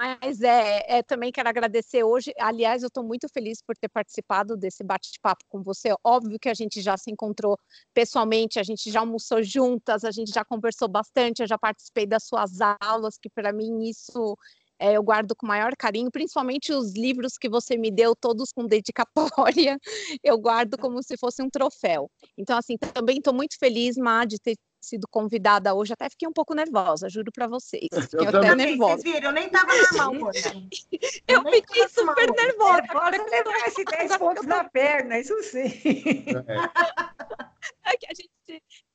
[0.00, 2.32] mas é, é, também quero agradecer hoje.
[2.38, 5.94] Aliás, eu estou muito feliz por ter participado desse bate-papo com você.
[6.02, 7.58] Óbvio que a gente já se encontrou
[7.92, 12.24] pessoalmente, a gente já almoçou juntas, a gente já conversou bastante, eu já participei das
[12.24, 14.38] suas aulas, que para mim isso
[14.78, 18.66] é, eu guardo com maior carinho, principalmente os livros que você me deu, todos com
[18.66, 19.78] dedicatória,
[20.24, 22.10] eu guardo como se fosse um troféu.
[22.38, 26.32] Então, assim, também estou muito feliz, Má, de ter sido convidada hoje, até fiquei um
[26.32, 27.88] pouco nervosa, juro para vocês.
[28.10, 29.02] Fiquei eu até nervosa.
[29.02, 30.42] Viram, eu nem estava normal hoje.
[31.28, 32.84] eu, eu fiquei super nervosa.
[32.88, 35.68] Agora que levar esse 10 pontos na perna, isso sim.
[37.84, 37.92] É.
[37.92, 38.30] é que a gente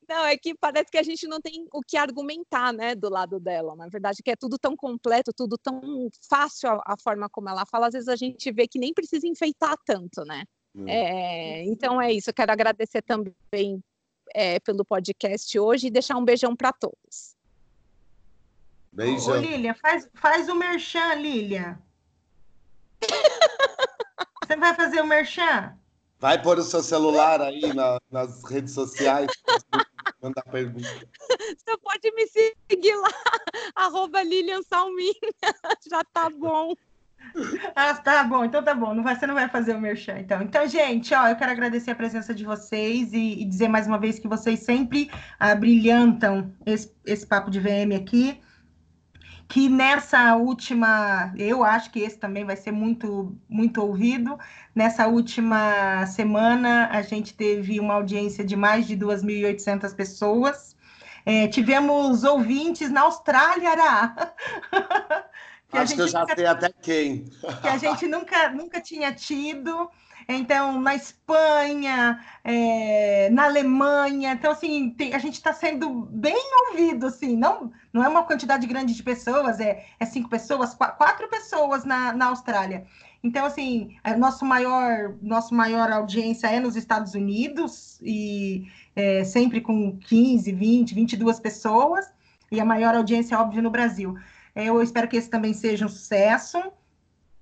[0.07, 3.39] não, é que parece que a gente não tem o que argumentar, né, do lado
[3.39, 3.75] dela.
[3.75, 7.65] Na verdade, que é tudo tão completo, tudo tão fácil a, a forma como ela
[7.65, 7.87] fala.
[7.87, 10.43] Às vezes a gente vê que nem precisa enfeitar tanto, né?
[10.87, 12.29] É, então é isso.
[12.29, 13.81] Eu quero agradecer também
[14.33, 17.35] é, pelo podcast hoje e deixar um beijão para todos.
[18.91, 19.35] Beijão.
[19.35, 21.79] Ô, Lília, faz, faz o merchan, Lília.
[24.45, 25.77] Você vai fazer o merchan?
[26.19, 29.29] Vai pôr o seu celular aí na, nas redes sociais.
[30.21, 30.87] mandar pergunta.
[31.29, 33.09] Você pode me seguir lá,
[33.75, 35.13] arroba Lilian Salminha,
[35.87, 36.73] já tá bom.
[37.75, 38.93] Ah, tá bom, então tá bom.
[38.93, 40.41] Não vai, você não vai fazer o merchan, então.
[40.41, 43.97] Então, gente, ó, eu quero agradecer a presença de vocês e, e dizer mais uma
[43.97, 48.39] vez que vocês sempre ah, brilhantam esse, esse papo de VM aqui.
[49.47, 54.39] Que nessa última, eu acho que esse também vai ser muito, muito ouvido.
[54.73, 60.75] Nessa última semana, a gente teve uma audiência de mais de 2.800 pessoas.
[61.25, 64.33] É, tivemos ouvintes na Austrália, Ará.
[65.75, 67.25] que Acho que eu já nunca, sei até quem.
[67.61, 69.89] Que a gente nunca, nunca tinha tido.
[70.27, 76.35] Então, na Espanha, é, na Alemanha, então assim, tem, a gente está sendo bem
[76.67, 80.97] ouvido, assim, não, não é uma quantidade grande de pessoas, é, é cinco pessoas, quatro,
[80.97, 82.87] quatro pessoas na, na Austrália.
[83.23, 89.61] Então, assim, a nosso maior, nosso maior audiência é nos Estados Unidos, e é, sempre
[89.61, 92.11] com 15, 20, 22 pessoas,
[92.51, 94.15] e a maior audiência, óbvio, no Brasil.
[94.55, 96.57] Eu espero que esse também seja um sucesso.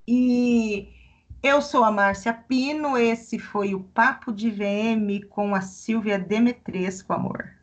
[0.08, 0.90] E
[1.42, 7.14] Eu sou a Márcia Pino, esse foi o Papo de VM com a Silvia Demetresco,
[7.14, 7.63] amor.